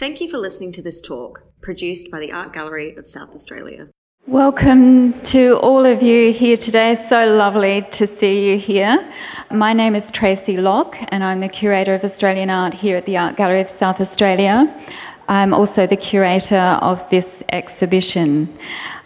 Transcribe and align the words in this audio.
Thank 0.00 0.22
you 0.22 0.30
for 0.30 0.38
listening 0.38 0.72
to 0.72 0.82
this 0.82 0.98
talk, 1.02 1.42
produced 1.60 2.10
by 2.10 2.20
the 2.20 2.32
Art 2.32 2.54
Gallery 2.54 2.96
of 2.96 3.06
South 3.06 3.34
Australia. 3.34 3.90
Welcome 4.26 5.20
to 5.24 5.58
all 5.58 5.84
of 5.84 6.02
you 6.02 6.32
here 6.32 6.56
today. 6.56 6.94
So 6.94 7.26
lovely 7.36 7.82
to 7.82 8.06
see 8.06 8.50
you 8.50 8.56
here. 8.56 9.12
My 9.50 9.74
name 9.74 9.94
is 9.94 10.10
Tracey 10.10 10.56
Lock, 10.56 10.96
and 11.08 11.22
I'm 11.22 11.40
the 11.40 11.50
curator 11.50 11.94
of 11.94 12.02
Australian 12.02 12.48
art 12.48 12.72
here 12.72 12.96
at 12.96 13.04
the 13.04 13.18
Art 13.18 13.36
Gallery 13.36 13.60
of 13.60 13.68
South 13.68 14.00
Australia. 14.00 14.74
I'm 15.28 15.52
also 15.52 15.86
the 15.86 15.98
curator 15.98 16.78
of 16.80 17.06
this 17.10 17.42
exhibition. 17.52 18.58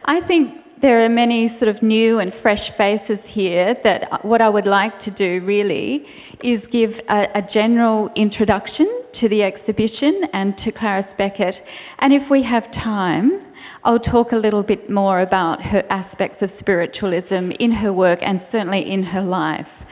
I 0.04 0.20
think 0.20 0.63
there 0.84 1.02
are 1.02 1.08
many 1.08 1.48
sort 1.48 1.70
of 1.70 1.82
new 1.82 2.18
and 2.18 2.34
fresh 2.34 2.68
faces 2.68 3.26
here 3.26 3.72
that 3.72 4.12
uh, 4.12 4.18
what 4.18 4.42
I 4.42 4.50
would 4.50 4.66
like 4.66 4.98
to 4.98 5.10
do 5.10 5.40
really 5.40 6.06
is 6.42 6.66
give 6.66 7.00
a, 7.08 7.26
a 7.34 7.40
general 7.40 8.10
introduction 8.14 8.86
to 9.12 9.26
the 9.26 9.42
exhibition 9.42 10.28
and 10.34 10.58
to 10.58 10.70
Clarice 10.70 11.14
Beckett. 11.14 11.66
And 12.00 12.12
if 12.12 12.28
we 12.28 12.42
have 12.42 12.70
time, 12.70 13.40
I'll 13.82 13.98
talk 13.98 14.32
a 14.32 14.36
little 14.36 14.62
bit 14.62 14.90
more 14.90 15.20
about 15.20 15.64
her 15.64 15.86
aspects 15.88 16.42
of 16.42 16.50
spiritualism 16.50 17.52
in 17.58 17.72
her 17.72 17.90
work 17.90 18.18
and 18.22 18.42
certainly 18.42 18.80
in 18.80 19.04
her 19.04 19.22
life. 19.22 19.86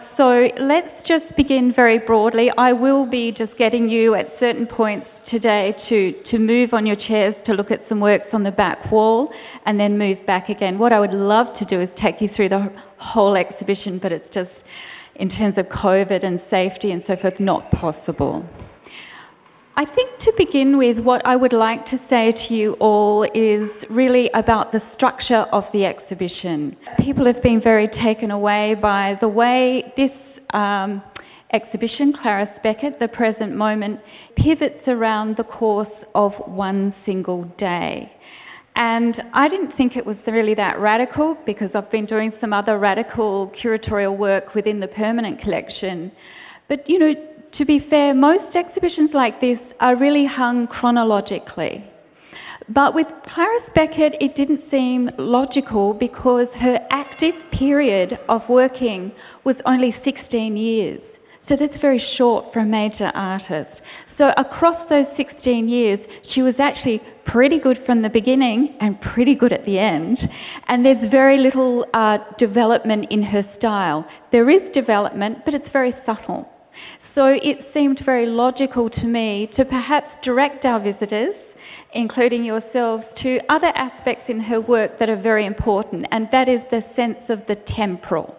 So 0.00 0.50
let's 0.56 1.02
just 1.02 1.36
begin 1.36 1.70
very 1.70 1.98
broadly. 1.98 2.50
I 2.56 2.72
will 2.72 3.04
be 3.04 3.32
just 3.32 3.58
getting 3.58 3.90
you 3.90 4.14
at 4.14 4.34
certain 4.34 4.66
points 4.66 5.20
today 5.24 5.74
to, 5.78 6.12
to 6.12 6.38
move 6.38 6.72
on 6.72 6.86
your 6.86 6.96
chairs 6.96 7.42
to 7.42 7.54
look 7.54 7.70
at 7.70 7.84
some 7.84 8.00
works 8.00 8.32
on 8.32 8.42
the 8.42 8.50
back 8.50 8.90
wall 8.90 9.32
and 9.66 9.78
then 9.78 9.98
move 9.98 10.24
back 10.24 10.48
again. 10.48 10.78
What 10.78 10.92
I 10.92 11.00
would 11.00 11.12
love 11.12 11.52
to 11.54 11.64
do 11.64 11.80
is 11.80 11.94
take 11.94 12.20
you 12.20 12.28
through 12.28 12.48
the 12.48 12.72
whole 12.96 13.36
exhibition, 13.36 13.98
but 13.98 14.10
it's 14.10 14.30
just 14.30 14.64
in 15.16 15.28
terms 15.28 15.58
of 15.58 15.68
COVID 15.68 16.24
and 16.24 16.40
safety 16.40 16.92
and 16.92 17.02
so 17.02 17.14
forth, 17.14 17.38
not 17.38 17.70
possible. 17.70 18.48
I 19.80 19.86
think 19.86 20.18
to 20.18 20.34
begin 20.36 20.76
with, 20.76 20.98
what 21.00 21.24
I 21.24 21.36
would 21.36 21.54
like 21.54 21.86
to 21.86 21.96
say 21.96 22.32
to 22.32 22.54
you 22.54 22.74
all 22.80 23.22
is 23.32 23.86
really 23.88 24.28
about 24.34 24.72
the 24.72 24.78
structure 24.78 25.46
of 25.52 25.72
the 25.72 25.86
exhibition. 25.86 26.76
People 26.98 27.24
have 27.24 27.40
been 27.40 27.60
very 27.60 27.88
taken 27.88 28.30
away 28.30 28.74
by 28.74 29.16
the 29.20 29.28
way 29.28 29.90
this 29.96 30.38
um, 30.52 31.02
exhibition, 31.54 32.12
Clarice 32.12 32.58
Beckett, 32.62 32.98
The 32.98 33.08
Present 33.08 33.56
Moment, 33.56 34.02
pivots 34.36 34.86
around 34.86 35.36
the 35.36 35.44
course 35.44 36.04
of 36.14 36.36
one 36.46 36.90
single 36.90 37.44
day. 37.56 38.12
And 38.76 39.18
I 39.32 39.48
didn't 39.48 39.72
think 39.72 39.96
it 39.96 40.04
was 40.04 40.22
really 40.26 40.52
that 40.52 40.78
radical 40.78 41.36
because 41.46 41.74
I've 41.74 41.90
been 41.90 42.04
doing 42.04 42.32
some 42.32 42.52
other 42.52 42.76
radical 42.76 43.48
curatorial 43.54 44.14
work 44.14 44.54
within 44.54 44.80
the 44.80 44.88
permanent 44.88 45.38
collection. 45.38 46.12
But, 46.68 46.86
you 46.86 46.98
know, 46.98 47.14
to 47.52 47.64
be 47.64 47.78
fair, 47.78 48.14
most 48.14 48.56
exhibitions 48.56 49.14
like 49.14 49.40
this 49.40 49.74
are 49.80 49.96
really 49.96 50.26
hung 50.26 50.66
chronologically. 50.66 51.84
But 52.68 52.94
with 52.94 53.12
Clarice 53.26 53.68
Beckett, 53.74 54.16
it 54.20 54.36
didn't 54.36 54.58
seem 54.58 55.10
logical 55.18 55.92
because 55.92 56.54
her 56.54 56.86
active 56.90 57.50
period 57.50 58.20
of 58.28 58.48
working 58.48 59.10
was 59.42 59.60
only 59.66 59.90
16 59.90 60.56
years. 60.56 61.18
So 61.42 61.56
that's 61.56 61.78
very 61.78 61.98
short 61.98 62.52
for 62.52 62.60
a 62.60 62.66
major 62.66 63.10
artist. 63.14 63.82
So 64.06 64.32
across 64.36 64.84
those 64.84 65.10
16 65.10 65.68
years, 65.68 66.06
she 66.22 66.42
was 66.42 66.60
actually 66.60 67.00
pretty 67.24 67.58
good 67.58 67.78
from 67.78 68.02
the 68.02 68.10
beginning 68.10 68.76
and 68.78 69.00
pretty 69.00 69.34
good 69.34 69.52
at 69.52 69.64
the 69.64 69.78
end. 69.78 70.30
And 70.68 70.84
there's 70.84 71.06
very 71.06 71.38
little 71.38 71.86
uh, 71.94 72.18
development 72.36 73.06
in 73.10 73.22
her 73.24 73.42
style. 73.42 74.06
There 74.30 74.50
is 74.50 74.70
development, 74.70 75.44
but 75.44 75.54
it's 75.54 75.70
very 75.70 75.90
subtle. 75.90 76.48
So 76.98 77.38
it 77.42 77.62
seemed 77.62 77.98
very 78.00 78.26
logical 78.26 78.88
to 78.90 79.06
me 79.06 79.46
to 79.48 79.64
perhaps 79.64 80.18
direct 80.18 80.66
our 80.66 80.78
visitors, 80.78 81.56
including 81.92 82.44
yourselves, 82.44 83.14
to 83.14 83.40
other 83.48 83.72
aspects 83.74 84.28
in 84.28 84.40
her 84.40 84.60
work 84.60 84.98
that 84.98 85.08
are 85.08 85.16
very 85.16 85.44
important, 85.44 86.06
and 86.10 86.30
that 86.30 86.48
is 86.48 86.66
the 86.66 86.82
sense 86.82 87.30
of 87.30 87.46
the 87.46 87.56
temporal 87.56 88.36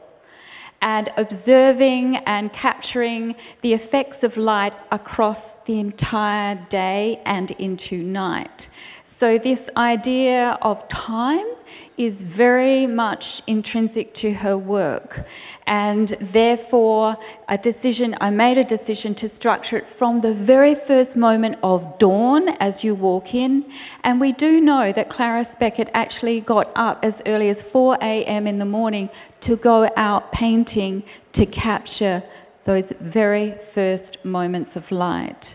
and 0.82 1.12
observing 1.18 2.18
and 2.18 2.52
capturing 2.54 3.36
the 3.62 3.74
effects 3.74 4.24
of 4.24 4.36
light 4.36 4.74
across 4.92 5.54
the 5.66 5.80
entire 5.80 6.56
day 6.70 7.22
and 7.26 7.52
into 7.52 8.02
night. 8.02 8.68
So, 9.22 9.38
this 9.38 9.70
idea 9.78 10.58
of 10.64 10.88
time 10.88 11.46
is 11.96 12.24
very 12.24 12.88
much 12.88 13.44
intrinsic 13.46 14.16
to 14.16 14.34
her 14.34 14.58
work, 14.58 15.28
and 15.68 16.08
therefore, 16.20 17.18
a 17.48 17.56
decision 17.56 18.16
I 18.20 18.32
made 18.32 18.58
a 18.58 18.64
decision 18.64 19.14
to 19.22 19.30
structure 19.30 19.78
it 19.78 19.88
from 19.88 20.22
the 20.22 20.34
very 20.34 20.74
first 20.74 21.16
moment 21.16 21.58
of 21.62 22.00
dawn 22.00 22.50
as 22.60 22.84
you 22.84 22.96
walk 22.96 23.36
in. 23.36 23.72
And 24.04 24.20
we 24.20 24.32
do 24.32 24.60
know 24.60 24.92
that 24.92 25.12
Clarice 25.12 25.54
Beckett 25.54 25.92
actually 25.94 26.42
got 26.42 26.72
up 26.76 27.06
as 27.06 27.22
early 27.28 27.50
as 27.50 27.62
4 27.62 28.00
a.m. 28.02 28.48
in 28.48 28.58
the 28.58 28.66
morning 28.66 29.08
to 29.42 29.56
go 29.56 29.88
out 29.96 30.32
painting 30.32 31.04
to 31.34 31.46
capture 31.46 32.24
those 32.66 32.92
very 33.00 33.52
first 33.72 34.26
moments 34.26 34.76
of 34.76 34.90
light. 34.92 35.54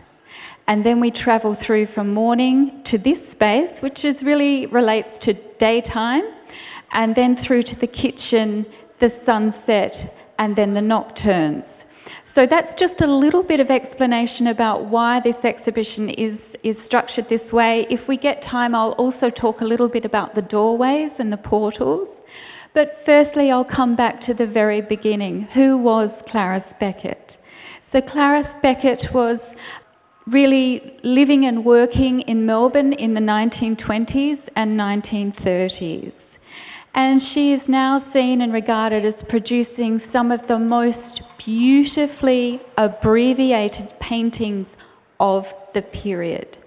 And 0.67 0.83
then 0.83 0.99
we 0.99 1.11
travel 1.11 1.53
through 1.53 1.85
from 1.85 2.13
morning 2.13 2.83
to 2.83 2.97
this 2.97 3.29
space, 3.29 3.79
which 3.81 4.03
is 4.03 4.21
really 4.21 4.65
relates 4.65 5.17
to 5.19 5.33
daytime, 5.33 6.23
and 6.91 7.15
then 7.15 7.37
through 7.37 7.63
to 7.63 7.79
the 7.79 7.87
kitchen, 7.87 8.65
the 8.99 9.09
sunset, 9.09 10.13
and 10.37 10.55
then 10.55 10.73
the 10.73 10.81
nocturnes. 10.81 11.85
So 12.25 12.45
that's 12.45 12.73
just 12.75 13.01
a 13.01 13.07
little 13.07 13.43
bit 13.43 13.59
of 13.59 13.71
explanation 13.71 14.47
about 14.47 14.85
why 14.85 15.21
this 15.21 15.45
exhibition 15.45 16.09
is, 16.09 16.57
is 16.63 16.81
structured 16.81 17.29
this 17.29 17.51
way. 17.53 17.87
If 17.89 18.07
we 18.07 18.17
get 18.17 18.41
time, 18.41 18.75
I'll 18.75 18.91
also 18.91 19.29
talk 19.29 19.61
a 19.61 19.65
little 19.65 19.87
bit 19.87 20.05
about 20.05 20.35
the 20.35 20.41
doorways 20.41 21.19
and 21.19 21.31
the 21.31 21.37
portals. 21.37 22.21
But 22.73 22.97
firstly, 23.05 23.49
I'll 23.51 23.65
come 23.65 23.95
back 23.95 24.21
to 24.21 24.33
the 24.33 24.45
very 24.45 24.81
beginning. 24.81 25.43
Who 25.53 25.77
was 25.77 26.21
Clarice 26.27 26.73
Beckett? 26.79 27.37
So, 27.81 28.01
Clarice 28.01 28.55
Beckett 28.61 29.13
was 29.13 29.55
really 30.27 30.99
living 31.03 31.45
and 31.45 31.63
working 31.63 32.21
in 32.21 32.45
Melbourne 32.45 32.93
in 32.93 33.13
the 33.13 33.21
1920s 33.21 34.49
and 34.55 34.77
1930s. 34.77 36.37
And 36.93 37.21
she 37.21 37.53
is 37.53 37.69
now 37.69 37.97
seen 37.97 38.41
and 38.41 38.51
regarded 38.51 39.05
as 39.05 39.23
producing 39.23 39.99
some 39.99 40.31
of 40.31 40.47
the 40.47 40.59
most 40.59 41.21
beautifully 41.37 42.59
abbreviated 42.77 43.99
paintings 43.99 44.75
of 45.19 45.53
the 45.73 45.81
period. 45.81 46.57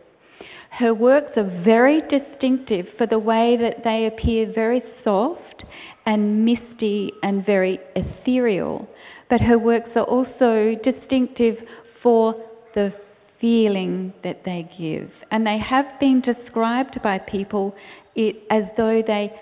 Her 0.71 0.95
works 0.95 1.37
are 1.37 1.43
very 1.43 2.01
distinctive 2.01 2.89
for 2.89 3.05
the 3.05 3.19
way 3.19 3.57
that 3.57 3.83
they 3.83 4.07
appear 4.07 4.47
very 4.47 4.81
soft 4.81 5.65
and 6.07 6.45
misty 6.45 7.13
and 7.23 7.45
very 7.45 7.81
ethereal, 7.97 8.89
but 9.29 9.41
her 9.43 9.59
works 9.59 9.97
are 9.97 10.05
also 10.05 10.77
distinctive 10.77 11.69
for 11.93 12.41
the 12.73 12.95
feeling 13.41 14.13
that 14.21 14.45
they 14.45 14.69
give. 14.77 15.25
And 15.31 15.47
they 15.47 15.57
have 15.57 15.99
been 15.99 16.21
described 16.21 17.01
by 17.01 17.17
people 17.19 17.75
it, 18.15 18.37
as 18.51 18.75
though 18.75 19.01
they 19.01 19.33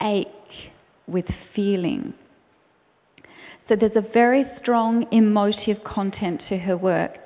ache 0.00 0.72
with 1.06 1.30
feeling. 1.30 2.14
So 3.60 3.76
there's 3.76 3.96
a 3.96 4.00
very 4.00 4.42
strong 4.42 5.06
emotive 5.10 5.84
content 5.84 6.40
to 6.48 6.56
her 6.56 6.78
work. 6.78 7.20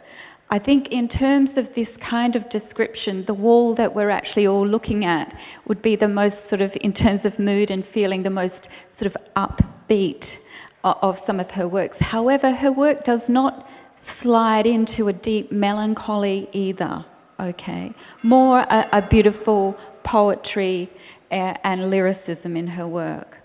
I 0.51 0.59
think, 0.59 0.89
in 0.89 1.07
terms 1.07 1.57
of 1.57 1.77
this 1.77 1.97
kind 1.97 2.35
of 2.35 2.49
description, 2.49 3.25
the 3.27 3.35
wall 3.35 3.75
that 3.77 3.95
we're 3.95 4.11
actually 4.11 4.49
all 4.49 4.67
looking 4.67 5.05
at 5.05 5.39
would 5.69 5.81
be 5.81 5.95
the 5.95 6.09
most 6.09 6.49
sort 6.49 6.61
of, 6.61 6.77
in 6.81 6.93
terms 6.93 7.25
of 7.25 7.39
mood 7.39 7.71
and 7.71 7.87
feeling, 7.87 8.25
the 8.25 8.31
most 8.31 8.67
sort 8.89 9.07
of 9.07 9.17
upbeat 9.37 10.39
of 10.83 11.19
some 11.19 11.39
of 11.39 11.53
her 11.53 11.69
works. 11.69 12.01
However, 12.01 12.53
her 12.53 12.73
work 12.73 13.05
does 13.05 13.29
not 13.29 13.69
slide 14.01 14.67
into 14.67 15.09
a 15.09 15.13
deep 15.13 15.53
melancholy 15.53 16.49
either, 16.53 17.05
okay? 17.39 17.95
More 18.23 18.61
a, 18.61 18.89
a 18.93 19.03
beautiful 19.03 19.77
poetry 20.03 20.91
eh, 21.31 21.55
and 21.63 21.91
lyricism 21.91 22.57
in 22.57 22.67
her 22.69 22.89
work. 22.89 23.39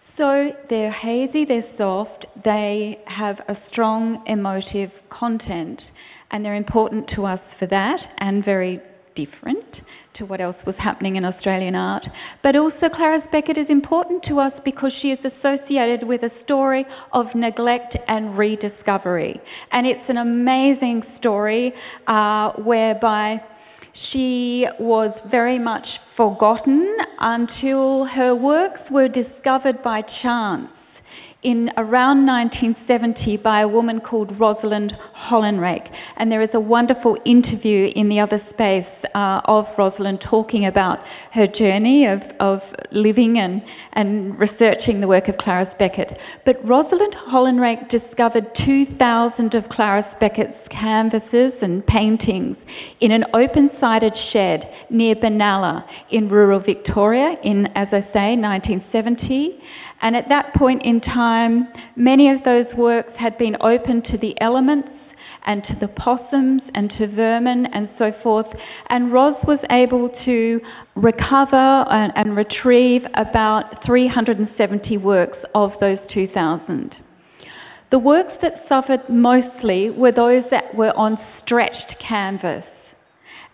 So 0.00 0.56
they're 0.68 0.90
hazy, 0.90 1.44
they're 1.44 1.62
soft, 1.62 2.26
they 2.42 2.98
have 3.06 3.40
a 3.46 3.54
strong 3.54 4.26
emotive 4.26 5.02
content, 5.10 5.92
and 6.30 6.44
they're 6.44 6.54
important 6.54 7.06
to 7.08 7.24
us 7.24 7.54
for 7.54 7.66
that 7.66 8.10
and 8.18 8.42
very 8.42 8.80
different 9.18 9.80
to 10.12 10.24
what 10.24 10.40
else 10.40 10.64
was 10.64 10.78
happening 10.78 11.16
in 11.16 11.24
Australian 11.24 11.74
art. 11.74 12.06
But 12.40 12.54
also, 12.54 12.88
Clarice 12.88 13.26
Beckett 13.32 13.58
is 13.58 13.68
important 13.68 14.22
to 14.28 14.38
us 14.38 14.60
because 14.60 14.92
she 14.92 15.10
is 15.10 15.24
associated 15.24 16.00
with 16.04 16.22
a 16.22 16.28
story 16.28 16.86
of 17.12 17.34
neglect 17.34 17.96
and 18.06 18.38
rediscovery. 18.38 19.40
And 19.72 19.88
it's 19.88 20.08
an 20.08 20.18
amazing 20.18 21.02
story 21.02 21.74
uh, 22.06 22.52
whereby 22.70 23.42
she 23.92 24.68
was 24.78 25.20
very 25.22 25.58
much 25.58 25.98
forgotten 25.98 26.86
until 27.18 28.04
her 28.04 28.32
works 28.36 28.88
were 28.92 29.08
discovered 29.08 29.82
by 29.82 30.02
chance 30.02 30.97
in 31.42 31.70
around 31.76 32.26
1970 32.26 33.36
by 33.36 33.60
a 33.60 33.68
woman 33.68 34.00
called 34.00 34.36
Rosalind 34.40 34.98
Hollinrake. 35.14 35.92
And 36.16 36.32
there 36.32 36.40
is 36.40 36.52
a 36.52 36.58
wonderful 36.58 37.16
interview 37.24 37.92
in 37.94 38.08
the 38.08 38.18
other 38.18 38.38
space 38.38 39.04
uh, 39.14 39.42
of 39.44 39.72
Rosalind 39.78 40.20
talking 40.20 40.66
about 40.66 40.98
her 41.30 41.46
journey 41.46 42.06
of, 42.06 42.32
of 42.40 42.74
living 42.90 43.38
and, 43.38 43.62
and 43.92 44.36
researching 44.36 45.00
the 45.00 45.06
work 45.06 45.28
of 45.28 45.38
Clarice 45.38 45.74
Beckett. 45.74 46.18
But 46.44 46.58
Rosalind 46.68 47.14
Hollinrake 47.14 47.88
discovered 47.88 48.52
2,000 48.56 49.54
of 49.54 49.68
Clarice 49.68 50.14
Beckett's 50.14 50.66
canvases 50.66 51.62
and 51.62 51.86
paintings 51.86 52.66
in 52.98 53.12
an 53.12 53.24
open 53.32 53.68
sided 53.68 54.16
shed 54.16 54.74
near 54.90 55.14
Benalla 55.14 55.88
in 56.10 56.28
rural 56.28 56.58
Victoria 56.58 57.38
in, 57.44 57.66
as 57.76 57.94
I 57.94 58.00
say, 58.00 58.30
1970. 58.34 59.62
And 60.00 60.16
at 60.16 60.28
that 60.28 60.54
point 60.54 60.82
in 60.82 61.00
time, 61.00 61.68
many 61.96 62.30
of 62.30 62.44
those 62.44 62.74
works 62.74 63.16
had 63.16 63.36
been 63.36 63.56
open 63.60 64.02
to 64.02 64.18
the 64.18 64.40
elements 64.40 65.14
and 65.44 65.64
to 65.64 65.74
the 65.74 65.88
possums 65.88 66.70
and 66.74 66.90
to 66.92 67.06
vermin 67.06 67.66
and 67.66 67.88
so 67.88 68.12
forth. 68.12 68.54
And 68.88 69.12
Ros 69.12 69.44
was 69.44 69.64
able 69.70 70.08
to 70.10 70.60
recover 70.94 71.56
and, 71.90 72.12
and 72.14 72.36
retrieve 72.36 73.06
about 73.14 73.82
370 73.82 74.96
works 74.98 75.44
of 75.54 75.78
those 75.80 76.06
2,000. 76.06 76.98
The 77.90 77.98
works 77.98 78.36
that 78.36 78.58
suffered 78.58 79.08
mostly 79.08 79.88
were 79.90 80.12
those 80.12 80.50
that 80.50 80.74
were 80.74 80.92
on 80.96 81.16
stretched 81.16 81.98
canvas. 81.98 82.87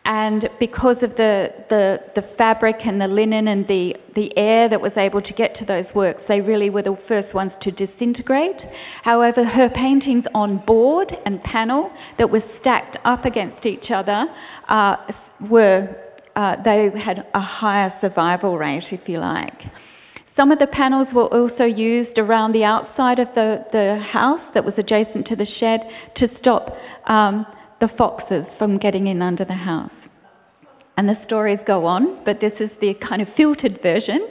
And 0.07 0.51
because 0.59 1.03
of 1.03 1.17
the, 1.17 1.55
the, 1.71 2.03
the, 2.15 2.21
fabric 2.21 2.85
and 2.85 3.01
the 3.01 3.09
linen 3.09 3.49
and 3.49 3.67
the, 3.67 3.97
the 4.13 4.37
air 4.37 4.69
that 4.69 4.83
was 4.83 4.99
able 4.99 5.23
to 5.23 5.33
get 5.33 5.55
to 5.57 5.65
those 5.65 5.95
works, 5.95 6.27
they 6.27 6.43
really 6.43 6.69
were 6.69 6.83
the 6.83 6.95
first 6.95 7.33
ones 7.33 7.55
to 7.61 7.73
disintegrate. 7.73 8.69
However, 9.03 9.45
her 9.45 9.71
paintings 9.71 10.27
on 10.35 10.59
board 10.59 11.17
and 11.25 11.43
panel 11.43 11.91
that 12.19 12.31
were 12.31 12.41
stacked 12.41 12.99
up 13.07 13.25
against 13.25 13.65
each 13.65 13.91
other 13.91 14.31
uh, 14.69 14.99
were, 15.41 15.97
uh, 16.37 16.57
they 16.57 16.91
had 16.91 17.27
a 17.33 17.41
higher 17.41 17.89
survival 17.89 18.59
rate, 18.59 18.93
if 18.93 19.09
you 19.09 19.21
like. 19.21 19.63
Some 20.27 20.53
of 20.53 20.59
the 20.59 20.67
panels 20.67 21.15
were 21.15 21.27
also 21.27 21.65
used 21.65 22.19
around 22.19 22.53
the 22.53 22.65
outside 22.65 23.19
of 23.19 23.35
the, 23.35 23.65
the 23.73 24.01
house 24.01 24.49
that 24.51 24.67
was 24.67 24.79
adjacent 24.79 25.27
to 25.29 25.37
the 25.37 25.47
shed 25.47 25.91
to 26.15 26.29
stop 26.29 26.77
um, 27.05 27.47
the 27.79 27.89
foxes 27.89 28.55
from 28.55 28.79
getting 28.79 29.07
in 29.07 29.23
under 29.23 29.45
the 29.45 29.55
house. 29.55 30.09
And 30.97 31.09
the 31.09 31.15
stories 31.15 31.65
go 31.65 31.87
on, 31.87 32.23
but 32.23 32.39
this 32.39 32.61
is 32.61 32.75
the 32.75 32.95
kind 32.95 33.21
of 33.21 33.29
filtered 33.29 33.83
version. 33.83 34.29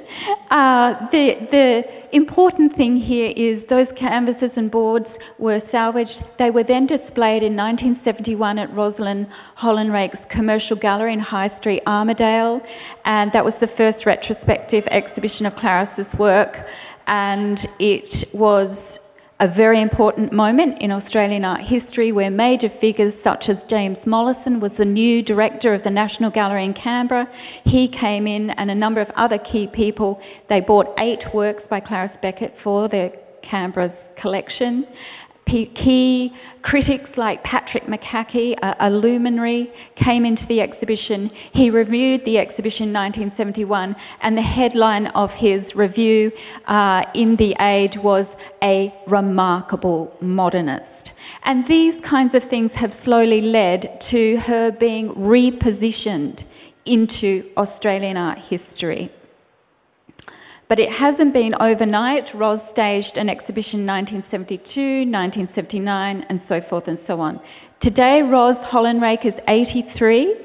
Uh, 0.49 0.93
the, 1.09 1.35
the 1.51 2.15
important 2.15 2.71
thing 2.71 2.95
here 2.95 3.33
is 3.35 3.65
those 3.65 3.91
canvases 3.91 4.57
and 4.57 4.71
boards 4.71 5.19
were 5.37 5.59
salvaged. 5.59 6.23
They 6.37 6.51
were 6.51 6.63
then 6.63 6.85
displayed 6.85 7.43
in 7.43 7.57
1971 7.57 8.59
at 8.59 8.73
Rosalind 8.73 9.27
Hollinrake's 9.57 10.23
Commercial 10.23 10.77
Gallery 10.77 11.11
in 11.11 11.19
High 11.19 11.49
Street, 11.49 11.81
Armadale, 11.85 12.65
and 13.03 13.33
that 13.33 13.43
was 13.43 13.57
the 13.57 13.67
first 13.67 14.05
retrospective 14.05 14.87
exhibition 14.89 15.45
of 15.45 15.57
Clarice's 15.57 16.15
work. 16.15 16.65
And 17.07 17.65
it 17.79 18.23
was 18.31 19.01
a 19.43 19.47
very 19.49 19.81
important 19.81 20.31
moment 20.31 20.81
in 20.81 20.89
Australian 20.89 21.43
art 21.43 21.59
history 21.59 22.13
where 22.13 22.31
major 22.31 22.69
figures 22.69 23.13
such 23.13 23.49
as 23.49 23.65
James 23.65 24.07
Mollison 24.07 24.61
was 24.61 24.77
the 24.77 24.85
new 24.85 25.21
director 25.21 25.73
of 25.73 25.83
the 25.83 25.91
National 25.91 26.31
Gallery 26.31 26.63
in 26.63 26.73
Canberra. 26.73 27.29
He 27.65 27.89
came 27.89 28.25
in 28.25 28.51
and 28.51 28.71
a 28.71 28.75
number 28.75 29.01
of 29.01 29.11
other 29.17 29.37
key 29.37 29.67
people. 29.67 30.21
They 30.47 30.61
bought 30.61 30.93
eight 30.97 31.33
works 31.33 31.67
by 31.67 31.81
Clarice 31.81 32.15
Beckett 32.15 32.55
for 32.55 32.87
their 32.87 33.11
Canberra's 33.41 34.11
collection 34.15 34.87
key 35.45 36.33
critics 36.61 37.17
like 37.17 37.43
Patrick 37.43 37.85
McCaughey, 37.85 38.53
a, 38.61 38.75
a, 38.79 38.89
luminary, 38.89 39.71
came 39.95 40.25
into 40.25 40.47
the 40.47 40.61
exhibition. 40.61 41.29
He 41.51 41.69
reviewed 41.69 42.25
the 42.25 42.37
exhibition 42.37 42.89
in 42.89 42.93
1971, 42.93 43.95
and 44.21 44.37
the 44.37 44.41
headline 44.41 45.07
of 45.07 45.33
his 45.33 45.75
review 45.75 46.31
uh, 46.65 47.05
in 47.13 47.35
The 47.35 47.55
Age 47.59 47.97
was 47.97 48.35
A 48.63 48.93
Remarkable 49.07 50.15
Modernist. 50.21 51.11
And 51.43 51.67
these 51.67 51.99
kinds 52.01 52.33
of 52.33 52.43
things 52.43 52.75
have 52.75 52.93
slowly 52.93 53.41
led 53.41 53.99
to 54.01 54.37
her 54.39 54.71
being 54.71 55.13
repositioned 55.15 56.43
into 56.85 57.49
Australian 57.57 58.17
art 58.17 58.37
history. 58.37 59.11
But 60.67 60.79
it 60.79 60.89
hasn't 60.89 61.33
been 61.33 61.55
overnight. 61.59 62.33
Ros 62.33 62.67
staged 62.67 63.17
an 63.17 63.29
exhibition 63.29 63.81
in 63.81 63.87
1972, 63.87 64.81
1979, 64.81 66.25
and 66.29 66.41
so 66.41 66.61
forth 66.61 66.87
and 66.87 66.97
so 66.97 67.19
on. 67.19 67.39
Today, 67.79 68.21
Ros 68.21 68.59
Hollinrake 68.59 69.25
is 69.25 69.39
83, 69.47 70.35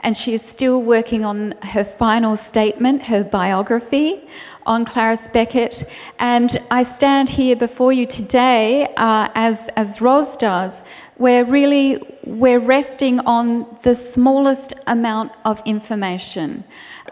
and 0.00 0.16
she 0.16 0.34
is 0.34 0.42
still 0.42 0.82
working 0.82 1.24
on 1.24 1.54
her 1.62 1.84
final 1.84 2.36
statement, 2.36 3.02
her 3.04 3.24
biography 3.24 4.20
on 4.66 4.84
Clarice 4.84 5.28
Beckett. 5.28 5.84
And 6.18 6.56
I 6.70 6.82
stand 6.82 7.30
here 7.30 7.56
before 7.56 7.92
you 7.92 8.06
today, 8.06 8.92
uh, 8.96 9.28
as, 9.34 9.68
as 9.76 10.00
Ros 10.00 10.36
does, 10.36 10.82
where 11.16 11.44
really 11.44 11.98
we're 12.24 12.60
resting 12.60 13.20
on 13.20 13.78
the 13.82 13.94
smallest 13.94 14.74
amount 14.86 15.32
of 15.44 15.62
information. 15.64 16.64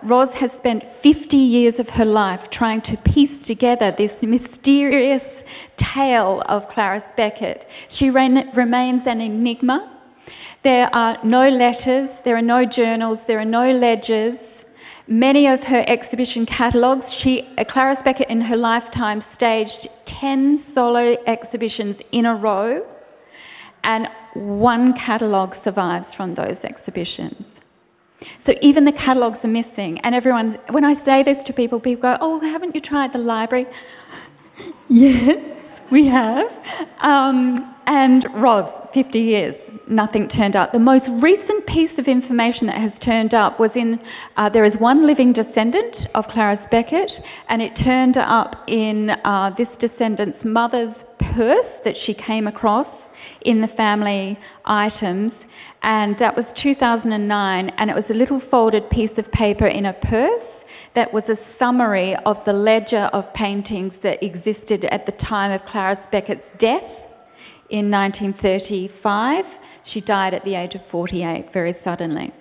Ros 0.02 0.34
has 0.34 0.52
spent 0.52 0.86
50 0.86 1.36
years 1.36 1.80
of 1.80 1.88
her 1.90 2.04
life 2.04 2.50
trying 2.50 2.82
to 2.82 2.96
piece 2.98 3.44
together 3.46 3.90
this 3.90 4.22
mysterious 4.22 5.42
tale 5.76 6.42
of 6.46 6.68
Clarice 6.68 7.12
Beckett. 7.16 7.68
She 7.88 8.10
remains 8.10 9.06
an 9.06 9.20
enigma. 9.20 9.95
There 10.62 10.94
are 10.94 11.18
no 11.22 11.48
letters, 11.48 12.20
there 12.20 12.36
are 12.36 12.42
no 12.42 12.64
journals, 12.64 13.24
there 13.24 13.38
are 13.38 13.44
no 13.44 13.70
ledgers. 13.72 14.64
Many 15.08 15.46
of 15.46 15.64
her 15.64 15.84
exhibition 15.86 16.46
catalogues, 16.46 17.12
she, 17.12 17.48
uh, 17.56 17.64
Clarice 17.64 18.02
Beckett 18.02 18.28
in 18.28 18.40
her 18.40 18.56
lifetime 18.56 19.20
staged 19.20 19.86
10 20.04 20.56
solo 20.56 21.16
exhibitions 21.26 22.02
in 22.10 22.26
a 22.26 22.34
row, 22.34 22.84
and 23.84 24.10
one 24.34 24.92
catalogue 24.94 25.54
survives 25.54 26.12
from 26.12 26.34
those 26.34 26.64
exhibitions. 26.64 27.60
So 28.38 28.54
even 28.60 28.84
the 28.84 28.92
catalogues 28.92 29.44
are 29.44 29.48
missing. 29.48 30.00
And 30.00 30.14
everyone, 30.14 30.58
when 30.70 30.84
I 30.84 30.94
say 30.94 31.22
this 31.22 31.44
to 31.44 31.52
people, 31.52 31.80
people 31.80 32.02
go, 32.02 32.18
Oh, 32.20 32.40
haven't 32.40 32.74
you 32.74 32.80
tried 32.80 33.12
the 33.12 33.18
library? 33.18 33.66
yes, 34.88 35.55
we 35.90 36.06
have. 36.06 36.50
Um, 37.00 37.74
and 37.86 38.26
Roz, 38.34 38.82
50 38.92 39.20
years, 39.20 39.54
nothing 39.86 40.26
turned 40.26 40.56
up. 40.56 40.72
The 40.72 40.80
most 40.80 41.08
recent 41.22 41.66
piece 41.66 42.00
of 42.00 42.08
information 42.08 42.66
that 42.66 42.78
has 42.78 42.98
turned 42.98 43.32
up 43.32 43.60
was 43.60 43.76
in 43.76 44.00
uh, 44.36 44.48
there 44.48 44.64
is 44.64 44.76
one 44.76 45.06
living 45.06 45.32
descendant 45.32 46.06
of 46.16 46.26
Clarice 46.26 46.66
Beckett, 46.68 47.20
and 47.48 47.62
it 47.62 47.76
turned 47.76 48.18
up 48.18 48.64
in 48.66 49.10
uh, 49.24 49.50
this 49.50 49.76
descendant's 49.76 50.44
mother's 50.44 51.04
purse 51.18 51.76
that 51.84 51.96
she 51.96 52.12
came 52.12 52.48
across 52.48 53.08
in 53.42 53.60
the 53.60 53.68
family 53.68 54.38
items, 54.64 55.46
and 55.82 56.18
that 56.18 56.34
was 56.34 56.52
2009, 56.54 57.68
and 57.70 57.90
it 57.90 57.94
was 57.94 58.10
a 58.10 58.14
little 58.14 58.40
folded 58.40 58.90
piece 58.90 59.16
of 59.16 59.30
paper 59.30 59.66
in 59.66 59.86
a 59.86 59.92
purse 59.92 60.64
that 60.96 61.12
was 61.12 61.28
a 61.28 61.36
summary 61.36 62.16
of 62.24 62.42
the 62.46 62.54
ledger 62.54 63.10
of 63.12 63.32
paintings 63.34 63.98
that 63.98 64.22
existed 64.22 64.86
at 64.86 65.04
the 65.04 65.12
time 65.12 65.52
of 65.52 65.62
Clarice 65.66 66.06
Beckett's 66.06 66.50
death 66.56 67.10
in 67.68 67.90
1935. 67.90 69.58
She 69.84 70.00
died 70.00 70.32
at 70.32 70.46
the 70.46 70.54
age 70.54 70.74
of 70.74 70.80
48 70.80 71.52
very 71.52 71.74
suddenly. 71.74 72.32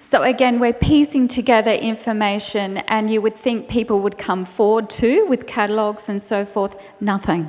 So, 0.00 0.22
again, 0.22 0.58
we're 0.58 0.72
piecing 0.72 1.28
together 1.28 1.70
information, 1.70 2.78
and 2.88 3.08
you 3.08 3.22
would 3.22 3.36
think 3.36 3.68
people 3.68 4.00
would 4.00 4.18
come 4.18 4.44
forward 4.44 4.90
too 4.90 5.24
with 5.26 5.46
catalogues 5.46 6.08
and 6.08 6.20
so 6.20 6.44
forth. 6.44 6.74
Nothing. 7.00 7.48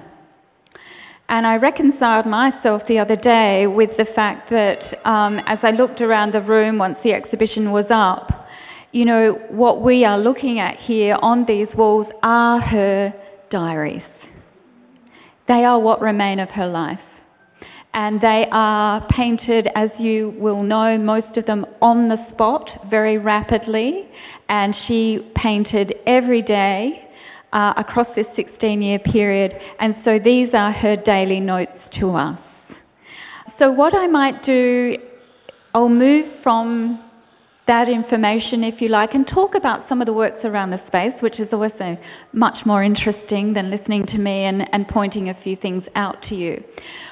And 1.28 1.48
I 1.48 1.58
reconciled 1.58 2.28
myself 2.28 2.86
the 2.86 3.00
other 3.00 3.16
day 3.16 3.66
with 3.66 3.98
the 3.98 4.06
fact 4.06 4.52
that 4.52 4.94
um, 5.08 5.40
as 5.48 5.64
I 5.64 5.72
looked 5.72 6.02
around 6.02 6.34
the 6.34 6.42
room 6.42 6.78
once 6.78 7.02
the 7.02 7.14
exhibition 7.14 7.72
was 7.72 7.90
up, 7.90 8.48
you 8.92 9.06
know, 9.06 9.34
what 9.50 9.82
we 9.82 10.04
are 10.04 10.20
looking 10.20 10.60
at 10.60 10.78
here 10.78 11.18
on 11.22 11.46
these 11.46 11.76
walls 11.76 12.12
are 12.24 12.60
her 12.60 13.14
diaries. 13.50 14.28
They 15.46 15.64
are 15.64 15.80
what 15.80 16.02
remain 16.02 16.40
of 16.40 16.52
her 16.52 16.68
life. 16.68 17.08
And 17.94 18.22
they 18.22 18.48
are 18.52 19.02
painted, 19.08 19.68
as 19.76 20.00
you 20.00 20.30
will 20.38 20.64
know, 20.64 20.98
most 20.98 21.36
of 21.36 21.46
them 21.46 21.66
on 21.82 22.08
the 22.08 22.16
spot 22.16 22.86
very 22.90 23.18
rapidly. 23.18 24.10
And 24.48 24.76
she 24.76 25.26
painted 25.36 26.00
every 26.06 26.42
day 26.42 27.10
uh, 27.52 27.74
across 27.76 28.14
this 28.14 28.34
16 28.34 28.82
year 28.82 29.00
period. 29.00 29.62
And 29.80 29.94
so 29.94 30.20
these 30.20 30.54
are 30.54 30.72
her 30.72 30.96
daily 30.96 31.42
notes 31.42 31.90
to 31.90 32.16
us. 32.16 32.74
So, 33.54 33.70
what 33.70 33.94
I 33.94 34.08
might 34.08 34.42
do, 34.42 34.98
I'll 35.76 35.90
move 35.90 36.26
from 36.26 37.04
that 37.68 37.88
information, 37.88 38.64
if 38.64 38.82
you 38.82 38.90
like, 38.90 39.14
and 39.14 39.28
talk 39.28 39.56
about 39.56 39.84
some 39.84 40.02
of 40.02 40.06
the 40.06 40.14
works 40.14 40.46
around 40.46 40.72
the 40.72 40.78
space, 40.78 41.22
which 41.22 41.40
is 41.40 41.54
also 41.54 41.98
much 42.34 42.66
more 42.66 42.84
interesting 42.84 43.54
than 43.54 43.70
listening 43.70 44.06
to 44.08 44.20
me 44.20 44.44
and, 44.44 44.74
and 44.74 44.88
pointing 44.88 45.30
a 45.30 45.34
few 45.34 45.56
things 45.56 45.88
out 45.96 46.22
to 46.24 46.36
you. 46.36 46.64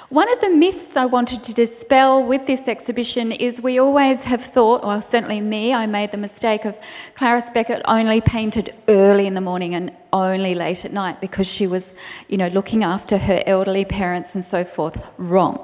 One 0.10 0.32
of 0.34 0.41
the 0.41 0.50
myths 0.50 0.98
I 0.98 1.06
wanted 1.06 1.44
to 1.44 1.53
dispel 1.53 2.24
with 2.24 2.48
this 2.48 2.68
exhibition 2.68 3.32
is 3.32 3.62
we 3.62 3.77
always 3.77 4.24
have 4.24 4.44
thought, 4.44 4.84
well, 4.84 5.03
certainly 5.03 5.39
me, 5.39 5.72
I 5.72 5.86
made 5.86 6.12
the 6.12 6.18
mistake 6.18 6.65
of 6.65 6.75
Clarice 7.13 7.51
Beckett 7.53 7.84
only 7.86 8.20
painted 8.20 8.74
early 8.88 9.27
in 9.27 9.36
the 9.36 9.41
morning 9.41 9.75
and 9.75 9.91
only 10.12 10.56
late 10.56 10.84
at 10.84 10.91
night 10.91 11.22
because 11.22 11.46
she 11.46 11.68
was, 11.68 11.94
you 12.27 12.38
know, 12.38 12.48
looking 12.48 12.84
after 12.84 13.20
her 13.20 13.44
elderly 13.46 13.86
parents 13.86 14.34
and 14.34 14.44
so 14.44 14.65
forth. 14.65 15.00
Wrong. 15.20 15.63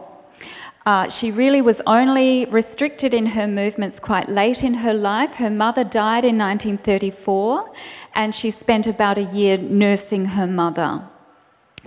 Uh, 0.85 1.09
she 1.09 1.31
really 1.31 1.63
was 1.63 1.81
only 1.87 2.45
restricted 2.45 3.11
in 3.11 3.25
her 3.25 3.47
movements 3.47 3.99
quite 3.99 4.29
late 4.29 4.63
in 4.63 4.75
her 4.75 4.93
life. 4.93 5.33
Her 5.33 5.49
mother 5.49 5.83
died 5.83 6.23
in 6.23 6.37
1934, 6.37 7.71
and 8.13 8.35
she 8.35 8.51
spent 8.51 8.85
about 8.85 9.17
a 9.17 9.23
year 9.23 9.57
nursing 9.57 10.25
her 10.25 10.45
mother. 10.45 11.01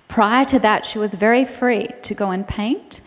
Prior 0.08 0.44
to 0.46 0.58
that, 0.58 0.84
she 0.84 0.98
was 0.98 1.14
very 1.14 1.44
free 1.44 1.86
to 2.02 2.14
go 2.14 2.32
and 2.32 2.48
paint, 2.48 3.00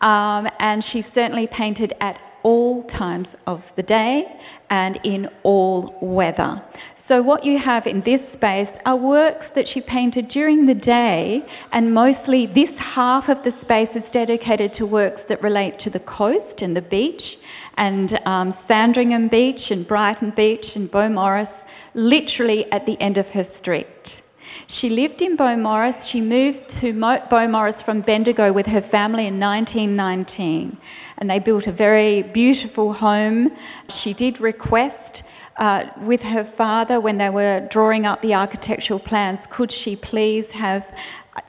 um, 0.00 0.48
and 0.58 0.82
she 0.82 1.02
certainly 1.02 1.46
painted 1.46 1.92
at 2.00 2.18
all 2.42 2.84
times 2.84 3.36
of 3.46 3.74
the 3.74 3.82
day 3.82 4.40
and 4.70 4.98
in 5.02 5.28
all 5.42 5.98
weather. 6.00 6.62
So, 7.06 7.22
what 7.22 7.44
you 7.44 7.58
have 7.58 7.86
in 7.86 8.00
this 8.00 8.32
space 8.32 8.80
are 8.84 8.96
works 8.96 9.50
that 9.50 9.68
she 9.68 9.80
painted 9.80 10.26
during 10.26 10.66
the 10.66 10.74
day, 10.74 11.46
and 11.70 11.94
mostly 11.94 12.46
this 12.46 12.76
half 12.78 13.28
of 13.28 13.44
the 13.44 13.52
space 13.52 13.94
is 13.94 14.10
dedicated 14.10 14.72
to 14.72 14.86
works 14.86 15.22
that 15.26 15.40
relate 15.40 15.78
to 15.78 15.88
the 15.88 16.00
coast 16.00 16.62
and 16.62 16.76
the 16.76 16.82
beach, 16.82 17.38
and 17.76 18.18
um, 18.26 18.50
Sandringham 18.50 19.28
Beach 19.28 19.70
and 19.70 19.86
Brighton 19.86 20.30
Beach 20.30 20.74
and 20.74 20.90
Beaumaris, 20.90 21.64
literally 21.94 22.68
at 22.72 22.86
the 22.86 23.00
end 23.00 23.18
of 23.18 23.30
her 23.30 23.44
street. 23.44 24.22
She 24.66 24.90
lived 24.90 25.22
in 25.22 25.36
Beaumaris. 25.36 26.10
She 26.10 26.20
moved 26.20 26.68
to 26.80 26.92
Beaumaris 26.92 27.84
from 27.84 28.00
Bendigo 28.00 28.52
with 28.52 28.66
her 28.66 28.80
family 28.80 29.28
in 29.28 29.38
1919, 29.38 30.76
and 31.18 31.30
they 31.30 31.38
built 31.38 31.68
a 31.68 31.72
very 31.72 32.22
beautiful 32.22 32.94
home. 32.94 33.52
She 33.88 34.12
did 34.12 34.40
request 34.40 35.22
uh, 35.58 35.86
with 36.02 36.22
her 36.22 36.44
father 36.44 37.00
when 37.00 37.18
they 37.18 37.30
were 37.30 37.66
drawing 37.70 38.06
up 38.06 38.20
the 38.20 38.34
architectural 38.34 39.00
plans, 39.00 39.46
could 39.48 39.72
she 39.72 39.96
please 39.96 40.52
have, 40.52 40.86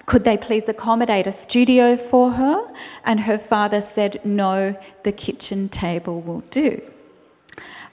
could 0.05 0.23
they 0.23 0.37
please 0.37 0.69
accommodate 0.69 1.27
a 1.27 1.31
studio 1.31 1.97
for 1.97 2.31
her? 2.31 2.73
And 3.03 3.19
her 3.19 3.37
father 3.37 3.81
said, 3.81 4.21
no, 4.23 4.77
the 5.03 5.11
kitchen 5.11 5.69
table 5.69 6.21
will 6.21 6.41
do. 6.51 6.81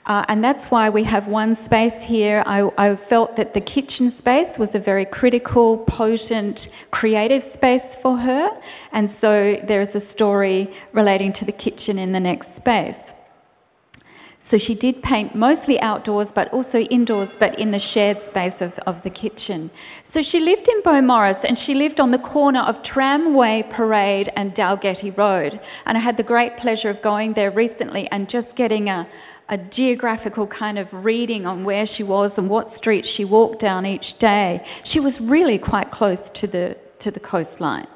Uh, 0.05 0.23
and 0.27 0.43
that's 0.43 0.67
why 0.67 0.87
we 0.87 1.03
have 1.03 1.27
one 1.27 1.55
space 1.55 2.03
here. 2.03 2.43
I, 2.45 2.69
I, 2.77 2.95
felt 2.95 3.37
that 3.37 3.55
the 3.55 3.61
kitchen 3.61 4.11
space 4.11 4.59
was 4.59 4.75
a 4.75 4.79
very 4.79 5.03
critical, 5.03 5.79
potent, 5.79 6.67
creative 6.91 7.43
space 7.43 7.95
for 7.95 8.15
her. 8.15 8.51
And 8.91 9.09
so 9.09 9.59
there's 9.67 9.95
a 9.95 9.99
story 9.99 10.71
relating 10.91 11.33
to 11.33 11.45
the 11.45 11.51
kitchen 11.51 11.97
in 11.97 12.11
the 12.11 12.19
next 12.19 12.55
space. 12.55 13.13
So 14.45 14.59
she 14.59 14.75
did 14.75 15.01
paint 15.01 15.33
mostly 15.33 15.81
outdoors, 15.81 16.31
but 16.31 16.53
also 16.53 16.81
indoors, 16.81 17.35
but 17.35 17.57
in 17.57 17.71
the 17.71 17.79
shared 17.79 18.21
space 18.21 18.61
of, 18.61 18.77
of 18.85 19.01
the 19.01 19.09
kitchen. 19.09 19.71
So 20.03 20.21
she 20.21 20.39
lived 20.39 20.67
in 20.67 20.83
Beaumaris 20.83 21.43
and 21.43 21.57
she 21.57 21.73
lived 21.73 21.99
on 21.99 22.11
the 22.11 22.19
corner 22.19 22.59
of 22.59 22.83
Tramway 22.83 23.63
Parade 23.71 24.29
and 24.35 24.53
Dalgetty 24.53 25.17
Road. 25.17 25.59
And 25.87 25.97
I 25.97 25.99
had 25.99 26.17
the 26.17 26.21
great 26.21 26.57
pleasure 26.57 26.91
of 26.91 27.01
going 27.01 27.33
there 27.33 27.49
recently 27.49 28.07
and 28.11 28.29
just 28.29 28.55
getting 28.55 28.87
a, 28.87 29.07
a 29.49 29.57
geographical 29.57 30.45
kind 30.45 30.77
of 30.77 30.93
reading 30.93 31.47
on 31.47 31.63
where 31.63 31.87
she 31.87 32.03
was 32.03 32.37
and 32.37 32.47
what 32.47 32.69
streets 32.69 33.09
she 33.09 33.25
walked 33.25 33.57
down 33.57 33.87
each 33.87 34.19
day. 34.19 34.63
She 34.83 34.99
was 34.99 35.19
really 35.19 35.57
quite 35.57 35.89
close 35.89 36.29
to 36.29 36.45
the, 36.45 36.77
to 36.99 37.09
the 37.09 37.19
coastline 37.19 37.87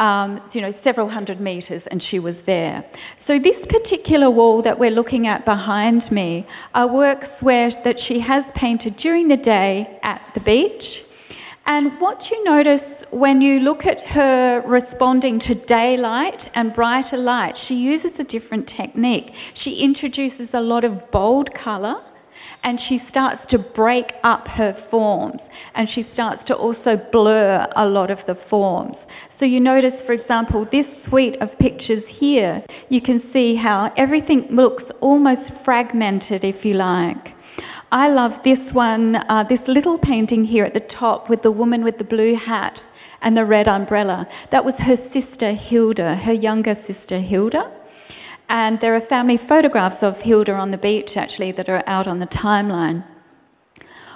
um, 0.00 0.40
you 0.52 0.62
know, 0.62 0.70
several 0.70 1.08
hundred 1.10 1.40
metres, 1.40 1.86
and 1.86 2.02
she 2.02 2.18
was 2.18 2.42
there. 2.42 2.84
So 3.16 3.38
this 3.38 3.66
particular 3.66 4.30
wall 4.30 4.62
that 4.62 4.78
we're 4.78 4.90
looking 4.90 5.26
at 5.26 5.44
behind 5.44 6.10
me 6.10 6.46
are 6.74 6.88
works 6.88 7.42
where 7.42 7.70
that 7.70 8.00
she 8.00 8.20
has 8.20 8.50
painted 8.52 8.96
during 8.96 9.28
the 9.28 9.36
day 9.36 10.00
at 10.02 10.22
the 10.34 10.40
beach. 10.40 11.04
And 11.66 12.00
what 12.00 12.30
you 12.30 12.42
notice 12.42 13.04
when 13.10 13.42
you 13.42 13.60
look 13.60 13.86
at 13.86 14.08
her 14.08 14.62
responding 14.66 15.38
to 15.40 15.54
daylight 15.54 16.48
and 16.54 16.74
brighter 16.74 17.18
light, 17.18 17.58
she 17.58 17.76
uses 17.76 18.18
a 18.18 18.24
different 18.24 18.66
technique. 18.66 19.34
She 19.54 19.82
introduces 19.82 20.54
a 20.54 20.60
lot 20.60 20.82
of 20.82 21.10
bold 21.10 21.54
colour 21.54 22.02
and 22.62 22.80
she 22.80 22.98
starts 22.98 23.46
to 23.46 23.58
break 23.58 24.14
up 24.22 24.48
her 24.48 24.72
forms 24.72 25.48
and 25.74 25.88
she 25.88 26.02
starts 26.02 26.44
to 26.44 26.54
also 26.54 26.96
blur 26.96 27.66
a 27.76 27.88
lot 27.88 28.10
of 28.10 28.24
the 28.26 28.34
forms. 28.34 29.06
So 29.28 29.44
you 29.44 29.60
notice, 29.60 30.02
for 30.02 30.12
example, 30.12 30.64
this 30.64 31.02
suite 31.02 31.36
of 31.40 31.58
pictures 31.58 32.08
here, 32.08 32.64
you 32.88 33.00
can 33.00 33.18
see 33.18 33.54
how 33.56 33.92
everything 33.96 34.46
looks 34.54 34.90
almost 35.00 35.52
fragmented, 35.52 36.44
if 36.44 36.64
you 36.64 36.74
like. 36.74 37.34
I 37.92 38.08
love 38.08 38.42
this 38.44 38.72
one, 38.72 39.16
uh, 39.16 39.44
this 39.48 39.66
little 39.66 39.98
painting 39.98 40.44
here 40.44 40.64
at 40.64 40.74
the 40.74 40.80
top 40.80 41.28
with 41.28 41.42
the 41.42 41.50
woman 41.50 41.82
with 41.82 41.98
the 41.98 42.04
blue 42.04 42.36
hat 42.36 42.84
and 43.20 43.36
the 43.36 43.44
red 43.44 43.66
umbrella. 43.66 44.28
That 44.50 44.64
was 44.64 44.78
her 44.80 44.96
sister 44.96 45.52
Hilda, 45.52 46.16
her 46.16 46.32
younger 46.32 46.74
sister 46.74 47.18
Hilda. 47.18 47.70
And 48.50 48.80
there 48.80 48.96
are 48.96 49.00
family 49.00 49.36
photographs 49.36 50.02
of 50.02 50.22
Hilda 50.22 50.54
on 50.54 50.72
the 50.72 50.76
beach, 50.76 51.16
actually, 51.16 51.52
that 51.52 51.68
are 51.68 51.84
out 51.86 52.08
on 52.08 52.18
the 52.18 52.26
timeline. 52.26 53.04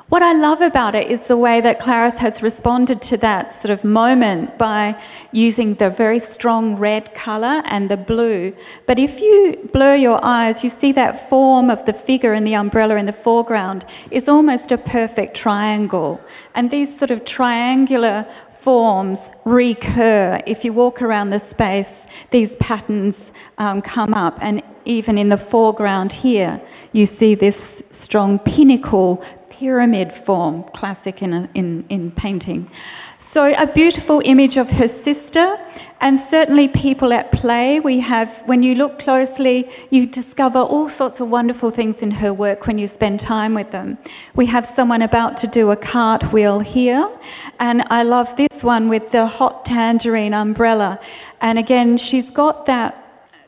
What 0.09 0.23
I 0.23 0.33
love 0.33 0.61
about 0.61 0.97
it 0.97 1.09
is 1.09 1.29
the 1.29 1.37
way 1.37 1.61
that 1.61 1.79
Clarice 1.79 2.19
has 2.19 2.43
responded 2.43 3.01
to 3.03 3.17
that 3.19 3.55
sort 3.55 3.71
of 3.71 3.85
moment 3.85 4.59
by 4.59 5.01
using 5.31 5.75
the 5.75 5.89
very 5.89 6.19
strong 6.19 6.77
red 6.77 7.15
colour 7.15 7.63
and 7.65 7.89
the 7.89 7.97
blue. 7.97 8.55
But 8.87 8.99
if 8.99 9.21
you 9.21 9.71
blur 9.73 9.95
your 9.95 10.19
eyes, 10.23 10.65
you 10.65 10.69
see 10.69 10.91
that 10.93 11.31
form 11.31 11.71
of 11.71 11.87
the 11.87 11.93
figure 11.93 12.33
and 12.33 12.45
the 12.45 12.57
umbrella 12.57 12.97
in 12.97 13.07
the 13.07 13.13
foreground 13.13 13.87
is 14.11 14.29
almost 14.29 14.73
a 14.73 14.79
perfect 14.79 15.37
triangle. 15.37 16.21
And 16.57 16.73
these 16.73 16.99
sort 16.99 17.13
of 17.13 17.25
triangular 17.25 18.27
forms 18.65 19.31
recur. 19.45 20.41
If 20.47 20.65
you 20.65 20.73
walk 20.73 21.03
around 21.03 21.29
the 21.29 21.39
space, 21.39 22.07
these 22.31 22.57
patterns 22.57 23.31
um, 23.59 23.83
come 23.83 24.15
up, 24.15 24.39
and 24.41 24.63
even 24.87 25.19
in 25.19 25.29
the 25.29 25.37
foreground 25.37 26.15
here, 26.15 26.63
you 26.93 27.05
see 27.05 27.35
this 27.35 27.83
strong 27.91 28.39
pinnacle 28.39 29.23
pyramid 29.51 30.11
form, 30.11 30.65
classic 30.75 31.23
in, 31.23 31.35
a, 31.35 31.49
in, 31.53 31.85
in 31.91 32.11
painting. 32.11 32.71
So, 33.35 33.53
a 33.53 33.67
beautiful 33.67 34.23
image 34.25 34.57
of 34.57 34.71
her 34.71 34.87
sister, 34.87 35.59
and 36.01 36.17
certainly 36.17 36.69
people 36.69 37.13
at 37.13 37.33
play. 37.33 37.81
We 37.81 37.99
have, 37.99 38.41
when 38.47 38.63
you 38.63 38.77
look 38.77 39.01
closely, 39.01 39.69
you 39.91 40.07
discover 40.07 40.61
all 40.61 40.89
sorts 40.89 41.19
of 41.19 41.31
wonderful 41.31 41.71
things 41.71 42.01
in 42.01 42.13
her 42.13 42.33
work 42.33 42.69
when 42.69 42.79
you 42.79 42.87
spend 42.87 43.19
time 43.19 43.53
with 43.53 43.73
them. 43.73 43.99
We 44.37 44.47
have 44.47 44.65
someone 44.65 45.03
about 45.03 45.37
to 45.39 45.49
do 45.49 45.73
a 45.73 45.77
cartwheel 45.77 46.61
here, 46.61 47.11
and 47.59 47.83
I 47.91 48.05
love 48.05 48.37
this 48.37 48.63
one 48.63 48.89
with 48.89 49.11
the 49.11 49.27
hot 49.27 49.65
tangerine 49.65 50.33
umbrella. 50.33 51.01
And 51.41 51.59
again, 51.59 51.97
she's 51.97 52.31
got 52.31 52.67
that 52.67 53.04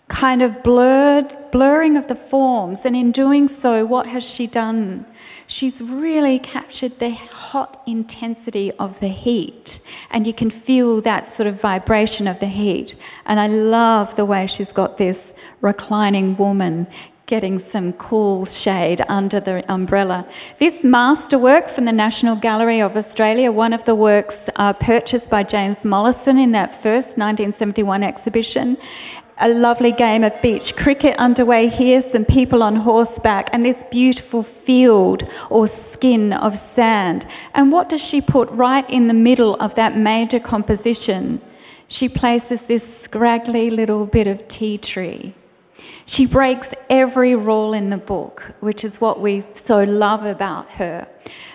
kind 0.09 0.43
of 0.43 0.63
blurred, 0.63 1.37
blurring 1.51 1.97
of 1.97 2.07
the 2.07 2.15
forms, 2.15 2.85
and 2.85 2.95
in 2.95 3.13
doing 3.13 3.49
so, 3.49 3.85
what 3.85 4.07
has 4.07 4.25
she 4.25 4.47
done? 4.47 5.07
she's 5.47 5.81
really 5.81 6.39
captured 6.39 6.99
the 6.99 7.11
hot 7.11 7.83
intensity 7.87 8.73
of 8.73 9.01
the 9.01 9.09
heat. 9.09 9.79
And 10.11 10.27
you 10.27 10.33
can 10.33 10.51
feel 10.51 11.01
that 11.03 11.27
sort 11.27 11.47
of 11.47 11.61
vibration 11.61 12.27
of 12.27 12.41
the 12.41 12.47
heat. 12.47 12.97
And 13.25 13.39
I 13.41 13.47
love 13.47 14.17
the 14.17 14.25
way 14.25 14.47
she's 14.47 14.73
got 14.73 14.99
this 14.99 15.33
reclining 15.61 16.37
woman 16.37 16.87
getting 17.27 17.59
some 17.59 17.93
cool 17.95 18.45
shade 18.47 19.03
under 19.09 19.41
the 19.41 19.73
umbrella. 19.73 20.25
This 20.61 20.85
masterwork 20.85 21.69
from 21.69 21.85
the 21.85 21.93
National 21.93 22.37
Gallery 22.37 22.81
of 22.81 22.97
Australia, 22.97 23.51
one 23.51 23.73
of 23.73 23.85
the 23.85 23.97
works 23.97 24.49
uh, 24.55 24.73
purchased 24.75 25.29
by 25.29 25.43
James 25.43 25.85
Mollison 25.85 26.39
in 26.39 26.53
that 26.53 26.73
first 26.73 27.19
1971 27.19 28.05
exhibition, 28.05 28.77
a 29.39 29.49
lovely 29.49 29.93
game 29.93 30.25
of 30.25 30.41
beach 30.41 30.75
cricket 30.77 31.15
underway 31.19 31.69
here, 31.69 32.01
some 32.01 32.25
people 32.25 32.63
on 32.63 32.77
horseback, 32.77 33.51
and 33.53 33.65
this 33.65 33.85
beautiful 33.91 34.43
field 34.43 35.29
or 35.51 35.69
skin 35.69 36.33
of 36.33 36.57
sand. 36.57 37.27
And 37.55 37.71
what 37.71 37.89
does 37.91 38.03
she 38.03 38.21
put 38.21 38.49
right 38.51 38.89
in 38.89 39.09
the 39.09 39.15
middle 39.15 39.55
of 39.57 39.75
that 39.75 39.97
major 39.97 40.41
composition? 40.41 41.41
She 41.89 42.09
places 42.09 42.63
this 42.63 43.03
scraggly 43.03 43.69
little 43.69 44.07
bit 44.07 44.27
of 44.27 44.49
tea 44.49 44.79
tree. 44.79 45.35
She 46.07 46.25
breaks 46.25 46.73
every 46.89 47.35
rule 47.35 47.75
in 47.75 47.91
the 47.91 47.99
book, 47.99 48.43
which 48.61 48.85
is 48.85 49.01
what 49.01 49.21
we 49.21 49.45
so 49.53 49.85
love 49.85 50.25
about 50.25 50.71
her. 50.73 51.07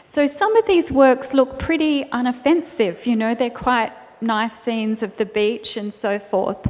So 0.04 0.28
some 0.28 0.56
of 0.58 0.68
these 0.68 0.92
works 0.92 1.34
look 1.34 1.58
pretty 1.58 2.04
unoffensive, 2.04 3.06
you 3.06 3.16
know, 3.16 3.34
they're 3.34 3.50
quite 3.50 3.94
nice 4.22 4.58
scenes 4.60 5.04
of 5.04 5.18
the 5.18 5.25
beach 5.25 5.78
and 5.78 5.94
so 5.94 6.20
forth. 6.20 6.68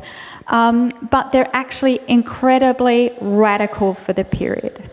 Um, 0.48 0.91
but 1.10 1.31
they're 1.31 1.50
actually 1.53 2.00
incredibly 2.08 3.12
radical 3.22 3.93
for 3.93 4.13
the 4.13 4.24
period. 4.24 4.89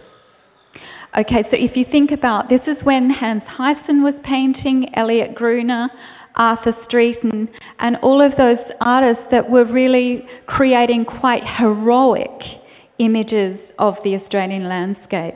Okay, 1.16 1.42
so 1.42 1.56
if 1.56 1.76
you 1.76 1.84
think 1.84 2.12
about 2.12 2.48
this 2.48 2.68
is 2.68 2.84
when 2.84 3.10
Hans 3.10 3.46
Heysen 3.46 4.02
was 4.02 4.20
painting, 4.20 4.92
Elioth 4.92 5.34
Gruner, 5.34 5.90
Arthur 6.36 6.70
Streeton, 6.70 7.48
and 7.78 7.96
all 7.96 8.20
of 8.20 8.36
those 8.36 8.70
artists 8.80 9.26
that 9.26 9.50
were 9.50 9.64
really 9.64 10.28
creating 10.46 11.04
quite 11.04 11.48
heroic 11.48 12.60
images 12.98 13.72
of 13.78 14.02
the 14.02 14.14
Australian 14.14 14.68
landscape. 14.68 15.34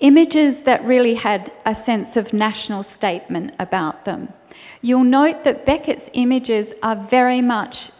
Images 0.00 0.62
that 0.62 0.84
really 0.84 1.14
had 1.14 1.52
a 1.64 1.74
sense 1.74 2.16
of 2.16 2.32
national 2.32 2.82
statement 2.82 3.52
about 3.58 4.04
them. 4.04 4.32
You'll 4.82 5.04
note 5.04 5.44
that 5.44 5.66
Beckett's 5.66 6.10
images 6.12 6.72
are 6.82 6.96
very 6.96 7.40
much 7.40 7.90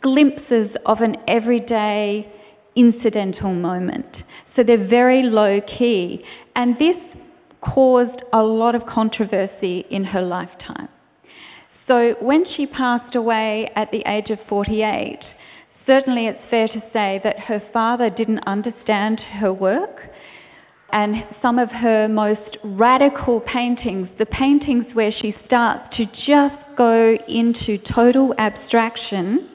glimpses 0.00 0.76
of 0.86 1.00
an 1.00 1.16
everyday 1.26 2.30
incidental 2.76 3.52
moment. 3.52 4.22
So 4.46 4.62
they're 4.62 4.76
very 4.76 5.22
low 5.22 5.60
key. 5.60 6.24
And 6.54 6.78
this 6.78 7.16
caused 7.60 8.22
a 8.32 8.42
lot 8.42 8.74
of 8.74 8.86
controversy 8.86 9.84
in 9.90 10.04
her 10.04 10.22
lifetime. 10.22 10.88
So 11.70 12.14
when 12.20 12.44
she 12.44 12.66
passed 12.66 13.14
away 13.14 13.72
at 13.74 13.90
the 13.90 14.02
age 14.06 14.30
of 14.30 14.40
48, 14.40 15.34
certainly 15.72 16.26
it's 16.26 16.46
fair 16.46 16.68
to 16.68 16.80
say 16.80 17.18
that 17.22 17.40
her 17.44 17.58
father 17.58 18.10
didn't 18.10 18.46
understand 18.46 19.22
her 19.22 19.52
work. 19.52 20.12
And 20.90 21.24
some 21.30 21.58
of 21.58 21.70
her 21.70 22.08
most 22.08 22.56
radical 22.62 23.40
paintings, 23.40 24.12
the 24.12 24.26
paintings 24.26 24.94
where 24.94 25.10
she 25.10 25.30
starts 25.30 25.88
to 25.96 26.06
just 26.06 26.66
go 26.76 27.18
into 27.28 27.76
total 27.76 28.34
abstraction, 28.38 29.48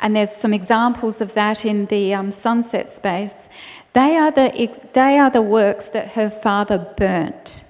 and 0.00 0.14
there's 0.14 0.30
some 0.30 0.54
examples 0.54 1.20
of 1.20 1.34
that 1.34 1.64
in 1.64 1.86
the 1.86 2.14
um, 2.14 2.30
sunset 2.30 2.88
space, 2.88 3.48
they 3.94 4.16
are, 4.16 4.30
the, 4.30 4.78
they 4.92 5.18
are 5.18 5.30
the 5.30 5.42
works 5.42 5.88
that 5.88 6.12
her 6.12 6.30
father 6.30 6.78
burnt 6.96 7.64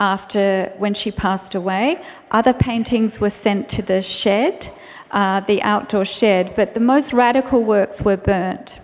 after 0.00 0.72
when 0.78 0.94
she 0.94 1.10
passed 1.10 1.54
away. 1.54 2.02
Other 2.30 2.52
paintings 2.52 3.20
were 3.20 3.30
sent 3.30 3.68
to 3.70 3.82
the 3.82 4.02
shed, 4.02 4.72
uh, 5.10 5.40
the 5.40 5.62
outdoor 5.62 6.04
shed, 6.04 6.54
but 6.56 6.74
the 6.74 6.80
most 6.80 7.12
radical 7.12 7.62
works 7.62 8.02
were 8.02 8.16
burnt. 8.16 8.80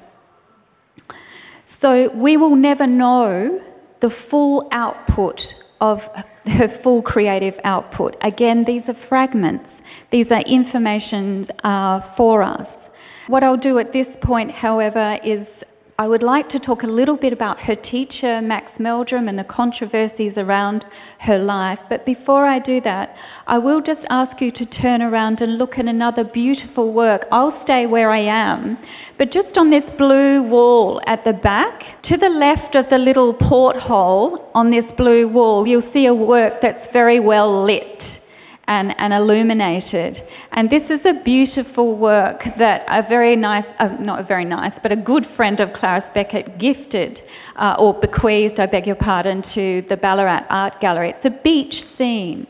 So 1.78 2.08
we 2.10 2.36
will 2.36 2.54
never 2.54 2.86
know 2.86 3.60
the 3.98 4.08
full 4.08 4.68
output 4.70 5.54
of 5.80 6.08
her 6.46 6.68
full 6.68 7.02
creative 7.02 7.58
output. 7.64 8.16
Again, 8.20 8.64
these 8.64 8.88
are 8.88 8.94
fragments, 8.94 9.82
these 10.10 10.30
are 10.30 10.42
information 10.42 11.46
uh, 11.64 12.00
for 12.00 12.42
us. 12.42 12.90
What 13.26 13.42
I'll 13.42 13.56
do 13.56 13.78
at 13.78 13.92
this 13.92 14.16
point, 14.20 14.50
however, 14.52 15.18
is 15.24 15.64
I 15.96 16.08
would 16.08 16.24
like 16.24 16.48
to 16.48 16.58
talk 16.58 16.82
a 16.82 16.88
little 16.88 17.14
bit 17.14 17.32
about 17.32 17.60
her 17.60 17.76
teacher, 17.76 18.42
Max 18.42 18.80
Meldrum, 18.80 19.28
and 19.28 19.38
the 19.38 19.44
controversies 19.44 20.36
around 20.36 20.84
her 21.20 21.38
life. 21.38 21.82
But 21.88 22.04
before 22.04 22.46
I 22.46 22.58
do 22.58 22.80
that, 22.80 23.16
I 23.46 23.58
will 23.58 23.80
just 23.80 24.04
ask 24.10 24.40
you 24.40 24.50
to 24.50 24.66
turn 24.66 25.02
around 25.02 25.40
and 25.40 25.56
look 25.56 25.78
at 25.78 25.86
another 25.86 26.24
beautiful 26.24 26.90
work. 26.90 27.28
I'll 27.30 27.52
stay 27.52 27.86
where 27.86 28.10
I 28.10 28.18
am, 28.18 28.76
but 29.18 29.30
just 29.30 29.56
on 29.56 29.70
this 29.70 29.88
blue 29.92 30.42
wall 30.42 31.00
at 31.06 31.24
the 31.24 31.32
back, 31.32 32.02
to 32.02 32.16
the 32.16 32.28
left 32.28 32.74
of 32.74 32.88
the 32.88 32.98
little 32.98 33.32
porthole 33.32 34.50
on 34.52 34.70
this 34.70 34.90
blue 34.90 35.28
wall, 35.28 35.64
you'll 35.64 35.80
see 35.80 36.06
a 36.06 36.14
work 36.14 36.60
that's 36.60 36.88
very 36.88 37.20
well 37.20 37.62
lit 37.62 38.18
and, 38.66 38.98
and 38.98 39.12
illuminated. 39.12 40.22
And 40.52 40.70
this 40.70 40.90
is 40.90 41.04
a 41.04 41.14
beautiful 41.14 41.94
work 41.94 42.44
that 42.56 42.84
a 42.88 43.06
very 43.06 43.36
nice, 43.36 43.68
uh, 43.78 43.88
not 44.00 44.26
very 44.26 44.44
nice, 44.44 44.78
but 44.78 44.92
a 44.92 44.96
good 44.96 45.26
friend 45.26 45.60
of 45.60 45.72
Clarice 45.72 46.10
Beckett 46.10 46.58
gifted 46.58 47.22
uh, 47.56 47.76
or 47.78 47.94
bequeathed, 47.94 48.60
I 48.60 48.66
beg 48.66 48.86
your 48.86 48.96
pardon, 48.96 49.42
to 49.42 49.82
the 49.82 49.96
Ballarat 49.96 50.44
Art 50.48 50.80
Gallery. 50.80 51.10
It's 51.10 51.24
a 51.24 51.30
beach 51.30 51.82
scene. 51.82 52.46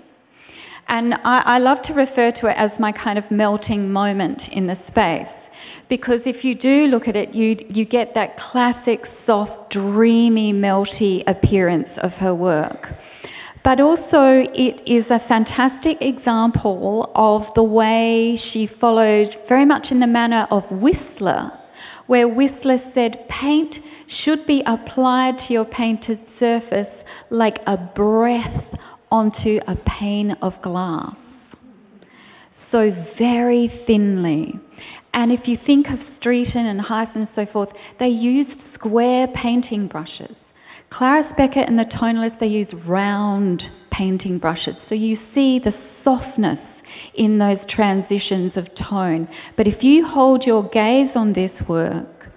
And 0.86 1.14
I, 1.14 1.42
I 1.46 1.58
love 1.58 1.80
to 1.82 1.94
refer 1.94 2.30
to 2.32 2.48
it 2.48 2.56
as 2.56 2.78
my 2.78 2.92
kind 2.92 3.18
of 3.18 3.30
melting 3.30 3.90
moment 3.90 4.48
in 4.50 4.66
the 4.66 4.74
space. 4.74 5.48
Because 5.88 6.26
if 6.26 6.44
you 6.44 6.54
do 6.54 6.86
look 6.86 7.08
at 7.08 7.16
it, 7.16 7.34
you, 7.34 7.56
you 7.70 7.84
get 7.84 8.14
that 8.14 8.36
classic, 8.36 9.06
soft, 9.06 9.70
dreamy, 9.70 10.52
melty 10.52 11.24
appearance 11.26 11.96
of 11.98 12.18
her 12.18 12.34
work. 12.34 12.94
But 13.64 13.80
also, 13.80 14.46
it 14.54 14.82
is 14.84 15.10
a 15.10 15.18
fantastic 15.18 16.02
example 16.02 17.10
of 17.14 17.52
the 17.54 17.62
way 17.62 18.36
she 18.36 18.66
followed 18.66 19.38
very 19.48 19.64
much 19.64 19.90
in 19.90 20.00
the 20.00 20.06
manner 20.06 20.46
of 20.50 20.70
Whistler, 20.70 21.50
where 22.06 22.28
Whistler 22.28 22.76
said 22.76 23.26
paint 23.30 23.80
should 24.06 24.44
be 24.44 24.62
applied 24.66 25.38
to 25.38 25.54
your 25.54 25.64
painted 25.64 26.28
surface 26.28 27.04
like 27.30 27.66
a 27.66 27.78
breath 27.78 28.78
onto 29.10 29.60
a 29.66 29.76
pane 29.76 30.32
of 30.42 30.60
glass. 30.60 31.56
So, 32.52 32.90
very 32.90 33.66
thinly. 33.66 34.60
And 35.14 35.32
if 35.32 35.48
you 35.48 35.56
think 35.56 35.88
of 35.88 36.00
Streeton 36.00 36.66
and 36.66 36.82
Heysen 36.82 37.16
and 37.16 37.28
so 37.28 37.46
forth, 37.46 37.72
they 37.96 38.10
used 38.10 38.60
square 38.60 39.26
painting 39.26 39.86
brushes. 39.86 40.52
Clarice 40.94 41.32
Beckett 41.32 41.66
and 41.66 41.76
the 41.76 41.84
tonalists, 41.84 42.38
they 42.38 42.46
use 42.46 42.72
round 42.72 43.68
painting 43.90 44.38
brushes. 44.38 44.80
So 44.80 44.94
you 44.94 45.16
see 45.16 45.58
the 45.58 45.72
softness 45.72 46.84
in 47.14 47.38
those 47.38 47.66
transitions 47.66 48.56
of 48.56 48.72
tone. 48.76 49.26
But 49.56 49.66
if 49.66 49.82
you 49.82 50.06
hold 50.06 50.46
your 50.46 50.62
gaze 50.62 51.16
on 51.16 51.32
this 51.32 51.66
work, 51.66 52.28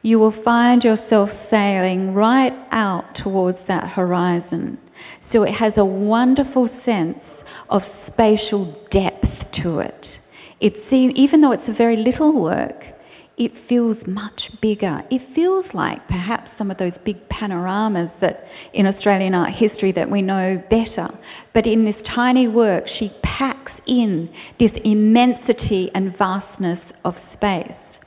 you 0.00 0.18
will 0.18 0.30
find 0.30 0.82
yourself 0.82 1.30
sailing 1.30 2.14
right 2.14 2.54
out 2.70 3.14
towards 3.14 3.66
that 3.66 3.86
horizon. 3.86 4.78
So 5.20 5.42
it 5.42 5.52
has 5.52 5.76
a 5.76 5.84
wonderful 5.84 6.66
sense 6.68 7.44
of 7.68 7.84
spatial 7.84 8.64
depth 8.88 9.52
to 9.60 9.80
it. 9.80 10.18
It's 10.60 10.90
even 10.90 11.42
though 11.42 11.52
it's 11.52 11.68
a 11.68 11.72
very 11.74 11.96
little 11.96 12.32
work, 12.32 12.95
it 13.36 13.54
feels 13.54 14.06
much 14.06 14.50
bigger. 14.60 15.04
It 15.10 15.20
feels 15.20 15.74
like 15.74 16.08
perhaps 16.08 16.52
some 16.52 16.70
of 16.70 16.78
those 16.78 16.96
big 16.96 17.28
panoramas 17.28 18.14
that 18.14 18.48
in 18.72 18.86
Australian 18.86 19.34
art 19.34 19.50
history 19.50 19.92
that 19.92 20.10
we 20.10 20.22
know 20.22 20.62
better. 20.70 21.10
But 21.52 21.66
in 21.66 21.84
this 21.84 22.00
tiny 22.02 22.48
work, 22.48 22.88
she 22.88 23.10
packs 23.22 23.80
in 23.84 24.30
this 24.58 24.76
immensity 24.78 25.90
and 25.94 26.16
vastness 26.16 26.94
of 27.04 27.18
space. 27.18 27.98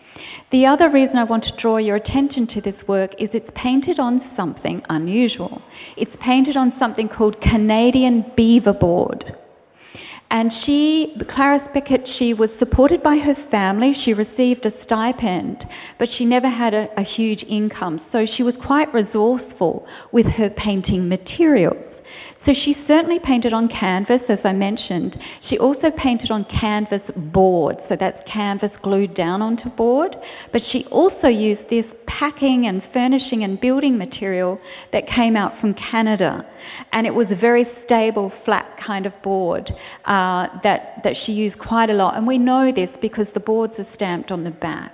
The 0.49 0.65
other 0.65 0.89
reason 0.89 1.17
I 1.17 1.25
want 1.25 1.43
to 1.43 1.55
draw 1.55 1.77
your 1.77 1.95
attention 1.95 2.47
to 2.47 2.61
this 2.61 2.87
work 2.87 3.13
is 3.19 3.35
it's 3.35 3.51
painted 3.53 3.99
on 3.99 4.17
something 4.17 4.83
unusual. 4.89 5.61
It's 5.95 6.17
painted 6.17 6.57
on 6.57 6.71
something 6.71 7.07
called 7.07 7.39
Canadian 7.39 8.25
beaver 8.35 8.73
board. 8.73 9.35
And 10.31 10.53
she, 10.53 11.15
Clarice 11.27 11.67
Beckett, 11.69 12.07
she 12.07 12.35
was 12.35 12.55
supported 12.55 13.01
by 13.01 13.17
her 13.17 13.33
family. 13.33 13.93
She 13.93 14.13
received 14.13 14.63
a 14.63 14.69
stipend, 14.69 15.67
but 15.97 16.07
she 16.07 16.23
never 16.23 16.47
had 16.47 16.75
a, 16.75 16.99
a, 16.99 17.01
huge 17.01 17.43
income. 17.45 17.97
So 17.97 18.27
she 18.27 18.43
was 18.43 18.55
quite 18.55 18.93
resourceful 18.93 19.87
with 20.11 20.27
her 20.33 20.51
painting 20.51 21.09
materials. 21.09 22.03
So 22.37 22.53
she 22.53 22.73
certainly 22.73 23.17
painted 23.17 23.53
on 23.53 23.69
canvas, 23.69 24.29
as 24.29 24.45
I 24.45 24.53
mentioned. 24.53 25.17
She 25.41 25.57
also 25.57 25.89
painted 25.89 26.29
on 26.29 26.45
canvas 26.45 27.09
board. 27.15 27.81
So 27.81 27.95
that's 27.95 28.21
canvas 28.27 28.77
glued 28.77 29.15
down 29.15 29.41
onto 29.41 29.69
board. 29.69 30.15
But 30.51 30.61
she 30.61 30.85
also 30.85 31.27
used 31.27 31.69
this 31.69 31.95
packing 32.05 32.67
and 32.67 32.83
furnishing 32.83 33.43
and 33.43 33.59
building 33.59 33.97
material 33.97 34.61
that 34.91 35.07
came 35.07 35.35
out 35.35 35.57
from 35.57 35.73
Canada. 35.73 36.45
And 36.91 37.07
it 37.07 37.15
was 37.15 37.31
a 37.31 37.35
very 37.35 37.63
stable, 37.63 38.29
flat 38.29 38.77
kind 38.77 39.07
of 39.07 39.19
board. 39.23 39.75
Um, 40.05 40.18
uh, 40.19 40.59
that, 40.63 41.01
that 41.03 41.15
she 41.15 41.31
used 41.31 41.57
quite 41.59 41.89
a 41.89 41.93
lot. 41.93 42.15
And 42.17 42.27
we 42.27 42.37
know 42.37 42.71
this 42.71 42.97
because 42.97 43.31
the 43.31 43.39
boards 43.39 43.79
are 43.79 43.89
stamped 43.97 44.31
on 44.31 44.43
the 44.43 44.51
back. 44.51 44.93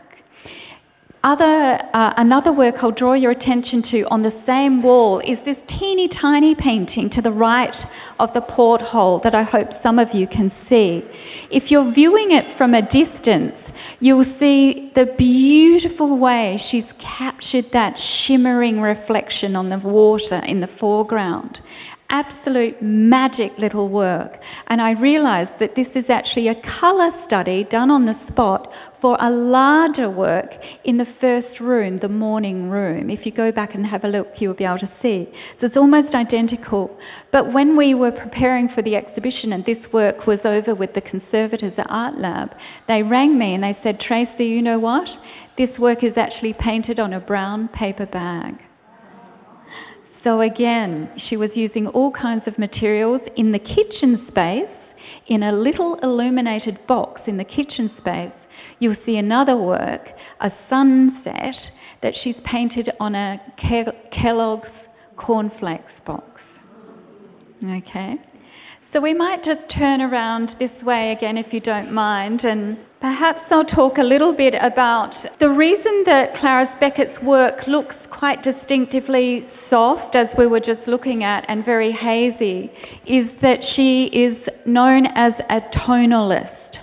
Other, 1.24 1.82
uh, 1.92 2.14
another 2.18 2.52
work 2.52 2.84
I'll 2.84 2.92
draw 2.92 3.14
your 3.14 3.32
attention 3.32 3.82
to 3.94 4.04
on 4.14 4.22
the 4.22 4.30
same 4.30 4.84
wall 4.84 5.18
is 5.34 5.42
this 5.42 5.64
teeny 5.66 6.08
tiny 6.08 6.54
painting 6.54 7.10
to 7.10 7.22
the 7.28 7.32
right 7.32 7.78
of 8.20 8.34
the 8.34 8.42
porthole 8.42 9.18
that 9.26 9.34
I 9.34 9.42
hope 9.42 9.74
some 9.74 9.98
of 9.98 10.14
you 10.14 10.28
can 10.28 10.52
see. 10.52 11.04
If 11.50 11.72
you're 11.72 11.92
viewing 11.92 12.32
it 12.32 12.52
from 12.52 12.76
a 12.76 12.84
distance, 12.84 13.74
you'll 14.00 14.32
see 14.42 14.92
the 14.94 15.08
beautiful 15.08 16.16
way 16.16 16.58
she's 16.58 16.94
captured 17.00 17.72
that 17.72 17.98
shimmering 17.98 18.80
reflection 18.80 19.56
on 19.56 19.70
the 19.70 19.80
water 19.80 20.42
in 20.46 20.60
the 20.60 20.68
foreground 20.68 21.62
absolute 22.10 22.82
magic 22.82 23.58
little 23.58 23.90
work. 23.90 24.42
And 24.68 24.82
I 24.82 24.92
realized 24.92 25.60
that 25.60 25.76
this 25.76 25.96
is 25.96 26.10
actually 26.10 26.48
a 26.48 26.56
color 26.56 27.12
study 27.12 27.64
done 27.64 27.90
on 27.90 28.06
the 28.06 28.14
spot 28.14 28.72
for 29.00 29.18
a 29.20 29.30
larger 29.30 30.10
work 30.10 30.64
in 30.84 30.98
the 30.98 31.06
first 31.06 31.60
room, 31.60 31.98
the 31.98 32.10
morning 32.10 32.70
room. 32.70 33.10
If 33.10 33.26
you 33.26 33.32
go 33.32 33.52
back 33.52 33.76
and 33.76 33.86
have 33.88 34.04
a 34.04 34.08
look, 34.08 34.40
you'll 34.40 34.54
be 34.54 34.66
able 34.66 34.80
to 34.80 34.88
see. 34.88 35.32
So 35.58 35.66
it's 35.66 35.78
almost 35.78 36.16
identical. 36.16 36.98
But 37.32 37.52
when 37.52 37.76
we 37.76 37.94
were 37.94 38.12
preparing 38.12 38.68
for 38.68 38.82
the 38.82 38.96
exhibition 38.96 39.52
and 39.52 39.66
this 39.66 39.92
work 39.92 40.28
was 40.28 40.46
over 40.46 40.74
with 40.76 40.94
the 40.94 41.02
conservators 41.02 41.80
at 41.80 41.90
Art 41.90 42.18
Lab, 42.18 42.56
they 42.88 43.04
rang 43.04 43.38
me 43.38 43.54
and 43.54 43.64
they 43.64 43.74
said, 43.74 44.00
Tracy, 44.00 44.46
you 44.46 44.62
know 44.62 44.80
what? 44.80 45.20
This 45.56 45.80
work 45.80 46.04
is 46.04 46.18
actually 46.18 46.54
painted 46.54 47.00
on 47.00 47.14
a 47.14 47.20
brown 47.20 47.68
paper 47.68 48.06
bag. 48.06 48.64
So, 50.26 50.42
again, 50.42 51.12
she 51.18 51.38
was 51.38 51.56
using 51.56 51.86
all 51.90 52.10
kinds 52.10 52.48
of 52.48 52.58
materials 52.58 53.28
in 53.36 53.52
the 53.52 53.60
kitchen 53.60 54.18
space, 54.18 54.96
in 55.28 55.44
a 55.44 55.52
little 55.52 55.98
illuminated 55.98 56.80
box 56.88 57.28
in 57.28 57.38
the 57.38 57.44
kitchen 57.44 57.90
space. 57.90 58.48
You'll 58.80 58.96
see 58.96 59.18
another 59.18 59.56
work, 59.56 60.18
a 60.40 60.50
sunset, 60.50 61.70
that 62.02 62.16
she's 62.16 62.42
painted 62.42 62.90
on 63.00 63.14
a 63.14 63.40
Kellogg's 64.10 64.90
cornflakes 65.16 66.00
box. 66.00 66.58
Okay? 67.64 68.18
So 68.96 69.02
we 69.02 69.14
might 69.14 69.44
just 69.44 69.68
turn 69.68 70.02
around 70.02 70.56
this 70.58 70.82
way 70.82 71.12
again, 71.12 71.38
if 71.38 71.54
you 71.54 71.60
don't 71.60 71.92
mind, 71.92 72.46
and 72.46 72.78
perhaps 73.02 73.52
I'll 73.52 73.66
talk 73.66 73.98
a 73.98 74.04
little 74.04 74.32
bit 74.32 74.56
about 74.56 75.26
the 75.38 75.50
reason 75.50 76.06
that 76.06 76.34
Clarice 76.34 76.76
Beckett's 76.76 77.22
work 77.22 77.68
looks 77.68 78.08
quite 78.08 78.42
distinctively 78.42 79.46
soft, 79.50 80.16
as 80.16 80.34
we 80.38 80.48
were 80.48 80.62
just 80.62 80.88
looking 80.88 81.26
at, 81.26 81.44
and 81.50 81.62
very 81.62 81.92
hazy, 81.92 82.72
is 83.06 83.36
that 83.48 83.66
she 83.66 84.06
is 84.14 84.50
known 84.66 85.08
as 85.08 85.42
a 85.50 85.60
tonalist. 85.60 86.80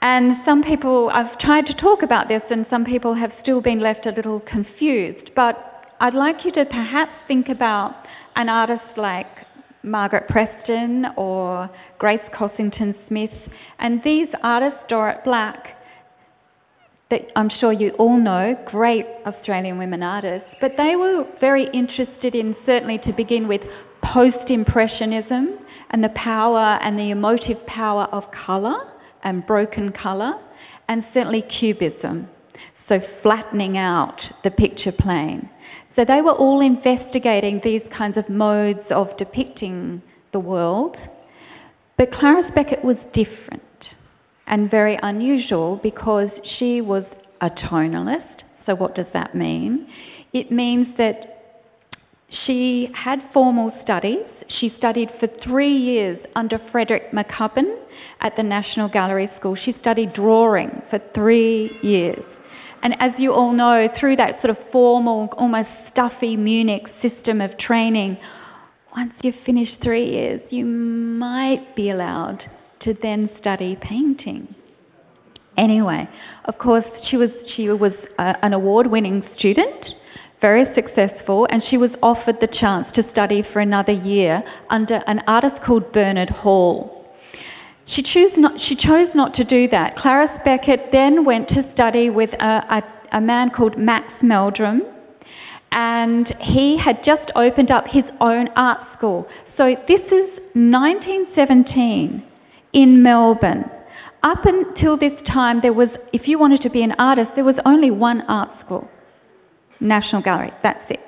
And 0.00 0.34
some 0.34 0.62
people, 0.62 1.10
I've 1.10 1.36
tried 1.36 1.66
to 1.66 1.74
talk 1.74 2.02
about 2.02 2.28
this, 2.28 2.50
and 2.50 2.66
some 2.66 2.86
people 2.86 3.12
have 3.12 3.34
still 3.34 3.60
been 3.60 3.80
left 3.80 4.06
a 4.06 4.12
little 4.12 4.40
confused. 4.40 5.34
But 5.34 5.94
I'd 6.00 6.14
like 6.14 6.46
you 6.46 6.50
to 6.52 6.64
perhaps 6.64 7.18
think 7.18 7.50
about 7.50 8.06
an 8.34 8.48
artist 8.48 8.96
like 8.96 9.44
Margaret 9.82 10.28
Preston 10.28 11.06
or 11.16 11.70
Grace 11.98 12.28
Cossington 12.28 12.94
Smith. 12.94 13.48
And 13.78 14.02
these 14.02 14.34
artists, 14.42 14.84
Dorrit 14.84 15.24
Black, 15.24 15.76
that 17.08 17.30
I'm 17.34 17.48
sure 17.48 17.72
you 17.72 17.90
all 17.90 18.18
know, 18.18 18.56
great 18.64 19.06
Australian 19.26 19.78
women 19.78 20.02
artists, 20.02 20.54
but 20.60 20.76
they 20.76 20.96
were 20.96 21.26
very 21.40 21.64
interested 21.64 22.34
in, 22.34 22.54
certainly 22.54 22.98
to 22.98 23.12
begin 23.12 23.48
with, 23.48 23.66
post 24.00 24.50
Impressionism 24.50 25.58
and 25.90 26.04
the 26.04 26.10
power 26.10 26.78
and 26.80 26.98
the 26.98 27.10
emotive 27.10 27.66
power 27.66 28.04
of 28.12 28.30
colour 28.30 28.86
and 29.22 29.44
broken 29.44 29.92
colour, 29.92 30.38
and 30.88 31.04
certainly 31.04 31.42
Cubism, 31.42 32.28
so 32.84 32.98
flattening 32.98 33.76
out 33.76 34.32
the 34.42 34.50
picture 34.50 34.92
plane. 34.92 35.48
So 35.86 36.04
they 36.04 36.22
were 36.22 36.32
all 36.32 36.60
investigating 36.60 37.60
these 37.60 37.88
kinds 37.88 38.16
of 38.16 38.28
modes 38.28 38.90
of 38.90 39.16
depicting 39.16 40.02
the 40.32 40.40
world. 40.40 40.96
But 41.96 42.10
Clarice 42.10 42.50
Beckett 42.50 42.82
was 42.82 43.06
different 43.06 43.90
and 44.46 44.70
very 44.70 44.98
unusual 45.02 45.76
because 45.76 46.40
she 46.42 46.80
was 46.80 47.14
a 47.40 47.50
tonalist. 47.50 48.42
So, 48.54 48.74
what 48.74 48.94
does 48.94 49.12
that 49.12 49.34
mean? 49.34 49.86
It 50.32 50.50
means 50.50 50.94
that 50.94 51.62
she 52.28 52.90
had 52.94 53.22
formal 53.22 53.70
studies. 53.70 54.44
She 54.48 54.68
studied 54.68 55.10
for 55.10 55.26
three 55.26 55.76
years 55.76 56.26
under 56.34 56.58
Frederick 56.58 57.10
McCubbin 57.10 57.76
at 58.20 58.36
the 58.36 58.42
National 58.42 58.88
Gallery 58.88 59.26
School. 59.26 59.54
She 59.54 59.72
studied 59.72 60.12
drawing 60.12 60.82
for 60.88 60.98
three 60.98 61.76
years. 61.82 62.38
And 62.82 63.00
as 63.00 63.20
you 63.20 63.32
all 63.32 63.52
know, 63.52 63.88
through 63.88 64.16
that 64.16 64.36
sort 64.36 64.50
of 64.50 64.58
formal, 64.58 65.26
almost 65.36 65.86
stuffy 65.86 66.36
Munich 66.36 66.88
system 66.88 67.40
of 67.40 67.56
training, 67.56 68.16
once 68.96 69.22
you've 69.22 69.34
finished 69.34 69.80
three 69.80 70.04
years, 70.04 70.52
you 70.52 70.64
might 70.64 71.76
be 71.76 71.90
allowed 71.90 72.46
to 72.80 72.94
then 72.94 73.26
study 73.26 73.76
painting. 73.76 74.54
Anyway, 75.56 76.08
of 76.46 76.58
course, 76.58 77.04
she 77.04 77.16
was, 77.16 77.44
she 77.46 77.70
was 77.70 78.08
a, 78.18 78.36
an 78.42 78.52
award 78.54 78.86
winning 78.86 79.20
student, 79.20 79.94
very 80.40 80.64
successful, 80.64 81.46
and 81.50 81.62
she 81.62 81.76
was 81.76 81.98
offered 82.02 82.40
the 82.40 82.46
chance 82.46 82.90
to 82.92 83.02
study 83.02 83.42
for 83.42 83.60
another 83.60 83.92
year 83.92 84.42
under 84.70 85.02
an 85.06 85.22
artist 85.26 85.60
called 85.60 85.92
Bernard 85.92 86.30
Hall. 86.30 86.99
She, 87.90 88.04
chose 88.04 88.38
not, 88.38 88.60
she 88.60 88.76
chose 88.76 89.16
not 89.16 89.34
to 89.34 89.42
do 89.42 89.66
that. 89.66 89.96
Clarice 89.96 90.38
Beckett 90.44 90.92
then 90.92 91.24
went 91.24 91.48
to 91.48 91.60
study 91.60 92.08
with 92.08 92.34
a, 92.34 92.64
a, 92.76 92.84
a 93.18 93.20
man 93.20 93.50
called 93.50 93.76
Max 93.76 94.22
Meldrum, 94.22 94.84
and 95.72 96.28
he 96.40 96.76
had 96.76 97.02
just 97.02 97.32
opened 97.34 97.72
up 97.72 97.88
his 97.88 98.12
own 98.20 98.46
art 98.54 98.84
school. 98.84 99.28
So 99.44 99.74
this 99.88 100.12
is 100.12 100.38
1917 100.52 102.22
in 102.72 103.02
Melbourne. 103.02 103.68
Up 104.22 104.46
until 104.46 104.96
this 104.96 105.20
time, 105.22 105.60
there 105.60 105.72
was, 105.72 105.98
if 106.12 106.28
you 106.28 106.38
wanted 106.38 106.60
to 106.60 106.70
be 106.70 106.84
an 106.84 106.92
artist, 106.96 107.34
there 107.34 107.42
was 107.42 107.58
only 107.66 107.90
one 107.90 108.20
art 108.28 108.52
school 108.52 108.88
National 109.80 110.22
Gallery, 110.22 110.52
that's 110.62 110.92
it. 110.92 111.00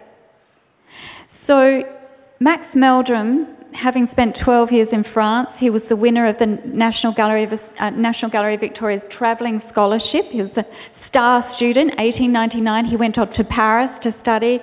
So 1.29 1.89
Max 2.41 2.75
Meldrum 2.75 3.47
having 3.75 4.07
spent 4.07 4.37
12 4.37 4.73
years 4.73 4.93
in 4.93 5.03
France, 5.03 5.59
he 5.59 5.71
was 5.71 5.87
the 5.87 5.97
winner 5.97 6.27
of 6.27 6.39
the 6.39 6.47
National 6.47 7.13
Gallery, 7.13 7.45
of, 7.45 7.73
uh, 7.79 7.91
National 7.91 8.31
Gallery 8.31 8.57
Victoria's 8.57 9.05
Travelling 9.09 9.59
Scholarship. 9.59 10.27
He 10.27 10.43
was 10.43 10.59
a 10.59 10.67
star 10.93 11.43
student. 11.43 11.91
1899, 11.99 12.85
he 12.87 12.97
went 12.97 13.19
off 13.19 13.31
to 13.33 13.45
Paris 13.45 13.99
to 14.01 14.13
study. 14.13 14.61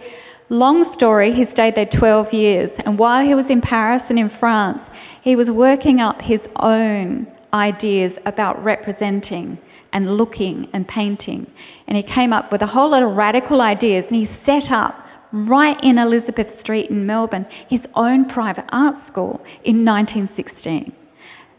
Long 0.50 0.84
story, 0.84 1.32
he 1.32 1.46
stayed 1.46 1.76
there 1.76 1.86
12 1.86 2.34
years. 2.34 2.80
And 2.80 2.98
while 2.98 3.24
he 3.26 3.36
was 3.36 3.50
in 3.50 3.62
Paris 3.62 4.10
and 4.10 4.18
in 4.18 4.30
France, 4.30 4.90
he 5.22 5.36
was 5.36 5.52
working 5.52 6.00
up 6.00 6.22
his 6.22 6.48
own 6.58 7.28
ideas 7.54 8.18
about 8.26 8.64
representing 8.64 9.58
and 9.92 10.18
looking 10.18 10.70
and 10.74 10.88
painting. 10.88 11.52
And 11.88 11.98
he 11.98 12.04
came 12.04 12.34
up 12.34 12.52
with 12.52 12.62
a 12.62 12.68
whole 12.68 12.92
lot 12.92 13.04
of 13.04 13.16
radical 13.16 13.62
ideas 13.62 14.08
and 14.08 14.16
he 14.16 14.26
set 14.26 14.72
up 14.72 15.08
right 15.32 15.80
in 15.84 15.98
Elizabeth 15.98 16.60
Street 16.60 16.90
in 16.90 17.06
Melbourne, 17.06 17.46
his 17.68 17.88
own 17.96 18.26
private 18.26 18.66
art 18.70 18.98
school 18.98 19.42
in 19.64 19.86
1916. 19.86 20.94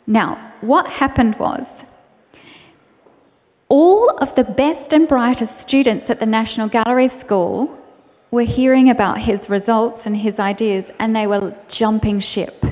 Now, 0.07 0.53
what 0.61 0.91
happened 0.91 1.37
was 1.39 1.85
all 3.69 4.11
of 4.19 4.35
the 4.35 4.45
best 4.45 4.93
and 4.93 5.07
brightest 5.07 5.61
students 5.61 6.11
at 6.11 6.19
the 6.19 6.27
National 6.27 6.69
Gallery 6.69 7.09
School 7.09 7.79
were 8.33 8.43
hearing 8.43 8.91
about 8.91 9.19
his 9.19 9.49
results 9.49 10.07
and 10.07 10.17
his 10.17 10.39
ideas, 10.41 10.91
and 10.99 11.15
they 11.15 11.27
were 11.27 11.55
jumping 11.69 12.21
ship, 12.21 12.65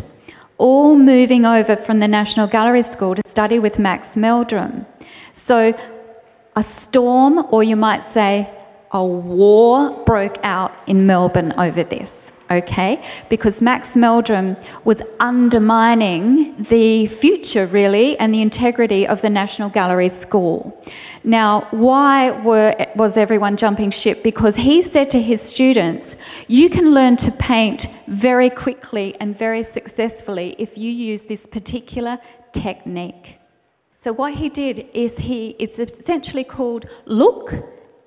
all 0.57 0.99
moving 0.99 1.45
over 1.45 1.77
from 1.77 2.01
the 2.01 2.09
National 2.09 2.47
Gallery 2.49 2.83
School 2.83 3.15
to 3.15 3.23
study 3.27 3.59
with 3.59 3.79
Max 3.79 4.17
Meldrum. 4.17 4.87
So, 5.35 5.79
a 6.57 6.63
storm, 6.65 7.47
or 7.51 7.63
you 7.63 7.77
might 7.77 8.03
say 8.03 8.51
a 8.93 9.05
war 9.05 10.03
broke 10.05 10.39
out 10.43 10.73
in 10.87 11.07
Melbourne 11.07 11.53
over 11.59 11.85
this, 11.85 12.33
okay? 12.51 13.05
Because 13.29 13.61
Max 13.61 13.95
Meldrum 13.97 14.57
was 14.85 15.03
undermining 15.21 16.63
the 16.63 17.07
future, 17.07 17.67
really, 17.67 18.19
and 18.19 18.33
the 18.33 18.41
integrity 18.41 19.07
of 19.07 19.21
the 19.21 19.29
National 19.29 19.69
Gallery 19.69 20.09
School. 20.09 20.83
Now, 21.23 21.69
why 21.71 22.31
were, 22.31 22.75
was 22.97 23.17
everyone 23.17 23.57
jumping 23.57 23.91
ship? 23.91 24.23
Because 24.23 24.57
he 24.57 24.81
said 24.81 25.11
to 25.11 25.21
his 25.21 25.43
students, 25.43 26.17
you 26.47 26.71
can 26.71 26.95
learn 26.95 27.17
to 27.19 27.31
paint 27.33 27.89
very 28.07 28.49
quickly 28.49 29.15
and 29.21 29.37
very 29.37 29.63
successfully 29.63 30.57
if 30.59 30.79
you 30.79 30.91
use 30.91 31.25
this 31.25 31.47
particular 31.47 32.19
technique. 32.53 33.39
So 34.01 34.13
what 34.13 34.33
he 34.35 34.49
did 34.49 34.87
is 34.95 35.19
he, 35.19 35.57
it's 35.59 35.79
essentially 35.79 36.45
called 36.45 36.87
look 37.05 37.53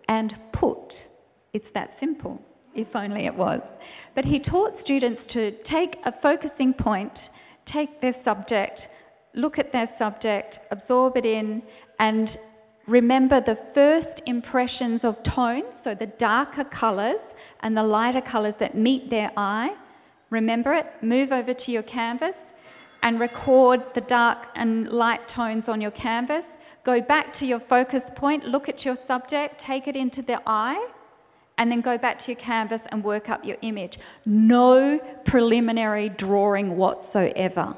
and 0.08 0.34
put. 0.62 1.08
It's 1.54 1.72
that 1.72 1.98
simple, 1.98 2.36
if 2.76 2.96
only 2.96 3.26
it 3.26 3.36
was. 3.36 3.64
But 4.16 4.26
he 4.26 4.40
taught 4.40 4.76
students 4.76 5.26
to 5.36 5.52
take 5.76 5.94
a 6.06 6.12
focusing 6.12 6.72
point, 6.74 7.30
take 7.66 8.00
their 8.00 8.14
subject, 8.14 8.88
look 9.34 9.58
at 9.58 9.72
their 9.72 9.88
subject, 9.88 10.60
absorb 10.70 11.18
it 11.18 11.26
in, 11.26 11.64
and 11.98 12.38
remember 12.86 13.42
the 13.42 13.56
first 13.56 14.22
impressions 14.28 15.04
of 15.04 15.24
tones, 15.24 15.74
so 15.84 15.96
the 15.96 16.12
darker 16.30 16.64
colours 16.64 17.22
and 17.62 17.76
the 17.76 17.88
lighter 17.98 18.22
colours 18.22 18.58
that 18.58 18.76
meet 18.76 19.10
their 19.10 19.32
eye. 19.36 19.76
Remember 20.30 20.74
it, 20.74 20.86
move 21.02 21.32
over 21.32 21.54
to 21.54 21.72
your 21.72 21.84
canvas 21.84 22.38
and 23.04 23.20
record 23.20 23.80
the 23.96 24.02
dark 24.02 24.48
and 24.56 24.90
light 24.90 25.28
tones 25.28 25.68
on 25.68 25.82
your 25.82 25.96
canvas. 26.08 26.46
Go 26.84 27.00
back 27.00 27.32
to 27.34 27.46
your 27.46 27.60
focus 27.60 28.10
point, 28.16 28.46
look 28.46 28.68
at 28.68 28.84
your 28.86 28.96
subject, 28.96 29.60
take 29.60 29.88
it 29.88 29.96
into 29.96 30.22
the 30.22 30.42
eye, 30.48 30.90
and 31.58 31.72
then 31.72 31.82
go 31.82 31.98
back 31.98 32.18
to 32.20 32.32
your 32.32 32.40
canvas 32.40 32.88
and 32.92 33.04
work 33.04 33.30
up 33.30 33.46
your 33.46 33.58
image. 33.62 34.00
No 34.26 35.00
preliminary 35.24 36.10
drawing 36.10 36.78
whatsoever. 36.78 37.76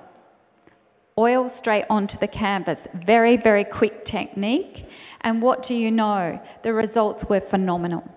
Oil 1.17 1.49
straight 1.49 1.85
onto 1.89 2.17
the 2.17 2.27
canvas. 2.27 2.87
Very, 2.93 3.35
very 3.35 3.65
quick 3.65 4.05
technique. 4.05 4.87
And 5.21 5.41
what 5.41 5.63
do 5.63 5.75
you 5.75 5.91
know? 5.91 6.41
The 6.63 6.73
results 6.73 7.25
were 7.25 7.41
phenomenal. 7.41 8.09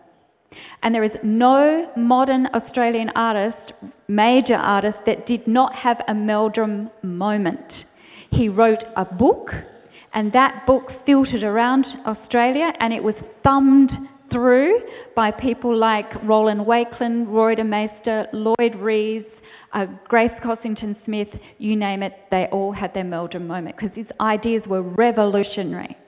And 0.82 0.94
there 0.94 1.02
is 1.02 1.18
no 1.22 1.90
modern 1.96 2.46
Australian 2.54 3.10
artist, 3.16 3.72
major 4.08 4.54
artist, 4.54 5.04
that 5.04 5.26
did 5.26 5.46
not 5.46 5.74
have 5.74 6.00
a 6.06 6.14
Meldrum 6.14 6.90
moment. 7.02 7.84
He 8.30 8.48
wrote 8.48 8.84
a 8.94 9.04
book 9.04 9.54
and 10.16 10.32
that 10.32 10.64
book 10.64 10.90
filtered 10.90 11.42
around 11.42 12.00
Australia 12.06 12.72
and 12.80 12.94
it 12.94 13.04
was 13.04 13.18
thumbed 13.42 13.96
through 14.30 14.82
by 15.14 15.30
people 15.30 15.76
like 15.76 16.10
Roland 16.24 16.62
Wakelin, 16.62 17.26
Roy 17.28 17.54
de 17.54 17.62
Maistre, 17.62 18.26
Lloyd 18.32 18.74
Rees, 18.76 19.42
uh, 19.74 19.84
Grace 20.08 20.40
Cossington 20.40 20.96
Smith, 20.96 21.38
you 21.58 21.76
name 21.76 22.02
it, 22.02 22.14
they 22.30 22.46
all 22.46 22.72
had 22.72 22.94
their 22.94 23.04
Meldrum 23.04 23.46
moment 23.46 23.76
because 23.76 23.94
his 23.94 24.10
ideas 24.18 24.66
were 24.66 24.80
revolutionary. 24.80 25.98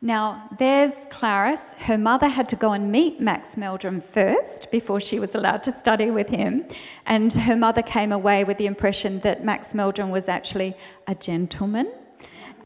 Now, 0.00 0.48
there's 0.58 0.92
Clarice. 1.10 1.74
Her 1.78 1.98
mother 1.98 2.28
had 2.28 2.48
to 2.50 2.56
go 2.56 2.72
and 2.72 2.92
meet 2.92 3.20
Max 3.20 3.56
Meldrum 3.56 4.02
first 4.02 4.70
before 4.70 5.00
she 5.00 5.18
was 5.18 5.34
allowed 5.34 5.64
to 5.64 5.72
study 5.72 6.10
with 6.10 6.28
him. 6.28 6.64
And 7.06 7.32
her 7.32 7.56
mother 7.56 7.82
came 7.82 8.12
away 8.12 8.44
with 8.44 8.58
the 8.58 8.66
impression 8.66 9.18
that 9.20 9.44
Max 9.44 9.74
Meldrum 9.74 10.10
was 10.10 10.28
actually 10.28 10.76
a 11.08 11.14
gentleman. 11.14 11.90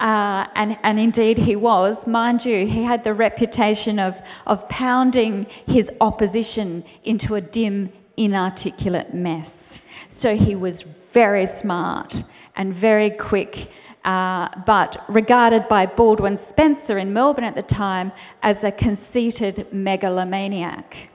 Uh, 0.00 0.46
and, 0.54 0.78
and 0.82 1.00
indeed 1.00 1.38
he 1.38 1.56
was. 1.56 2.06
Mind 2.06 2.44
you, 2.44 2.66
he 2.66 2.84
had 2.84 3.02
the 3.02 3.14
reputation 3.14 3.98
of, 3.98 4.20
of 4.46 4.68
pounding 4.68 5.46
his 5.66 5.90
opposition 6.00 6.84
into 7.04 7.34
a 7.34 7.40
dim, 7.40 7.92
inarticulate 8.16 9.12
mess. 9.12 9.78
So 10.08 10.36
he 10.36 10.54
was 10.54 10.82
very 10.82 11.46
smart 11.46 12.22
and 12.54 12.72
very 12.72 13.10
quick 13.10 13.70
uh, 14.04 14.48
but 14.64 15.04
regarded 15.08 15.68
by 15.68 15.84
Baldwin 15.84 16.38
Spencer 16.38 16.96
in 16.96 17.12
Melbourne 17.12 17.44
at 17.44 17.54
the 17.54 17.62
time 17.62 18.12
as 18.42 18.64
a 18.64 18.70
conceited 18.70 19.66
megalomaniac. 19.72 21.10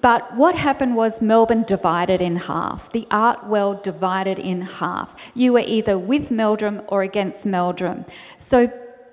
But 0.00 0.36
what 0.36 0.54
happened 0.54 0.96
was 0.96 1.20
Melbourne 1.20 1.64
divided 1.64 2.20
in 2.20 2.36
half. 2.36 2.92
The 2.92 3.06
art 3.10 3.46
world 3.46 3.82
divided 3.82 4.38
in 4.38 4.62
half. 4.62 5.16
You 5.34 5.54
were 5.54 5.64
either 5.66 5.98
with 5.98 6.30
Meldrum 6.30 6.82
or 6.88 7.02
against 7.02 7.44
Meldrum. 7.44 8.04
So 8.38 8.72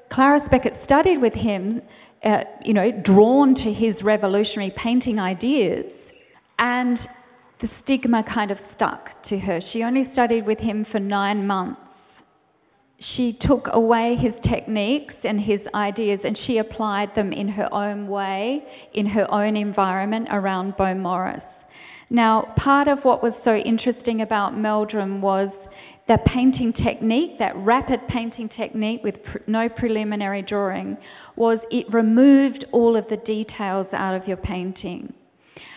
Clarice 0.09 0.47
Beckett 0.47 0.75
studied 0.75 1.19
with 1.19 1.33
him, 1.33 1.81
uh, 2.23 2.43
you 2.63 2.73
know, 2.73 2.91
drawn 2.91 3.55
to 3.55 3.73
his 3.73 4.03
revolutionary 4.03 4.71
painting 4.71 5.19
ideas, 5.19 6.13
and 6.59 7.07
the 7.59 7.67
stigma 7.67 8.23
kind 8.23 8.51
of 8.51 8.59
stuck 8.59 9.21
to 9.23 9.39
her. 9.39 9.59
She 9.59 9.83
only 9.83 10.03
studied 10.03 10.45
with 10.45 10.59
him 10.59 10.83
for 10.83 10.99
nine 10.99 11.47
months 11.47 11.81
she 13.05 13.31
took 13.31 13.67
away 13.71 14.15
his 14.15 14.39
techniques 14.39 15.25
and 15.25 15.39
his 15.39 15.69
ideas 15.75 16.25
and 16.25 16.35
she 16.35 16.57
applied 16.57 17.13
them 17.13 17.31
in 17.31 17.47
her 17.49 17.71
own 17.71 18.07
way, 18.07 18.65
in 18.93 19.05
her 19.05 19.31
own 19.31 19.55
environment 19.55 20.27
around 20.31 20.75
Beaumaris. 20.75 21.59
Now, 22.09 22.41
part 22.55 22.87
of 22.87 23.05
what 23.05 23.21
was 23.21 23.37
so 23.37 23.57
interesting 23.57 24.21
about 24.21 24.57
Meldrum 24.57 25.21
was 25.21 25.67
the 26.07 26.17
painting 26.25 26.73
technique, 26.73 27.37
that 27.37 27.55
rapid 27.57 28.07
painting 28.07 28.49
technique 28.49 29.03
with 29.03 29.23
pr- 29.23 29.37
no 29.45 29.69
preliminary 29.69 30.41
drawing, 30.41 30.97
was 31.35 31.63
it 31.69 31.91
removed 31.93 32.65
all 32.71 32.95
of 32.95 33.07
the 33.07 33.17
details 33.17 33.93
out 33.93 34.15
of 34.15 34.27
your 34.27 34.37
painting. 34.37 35.13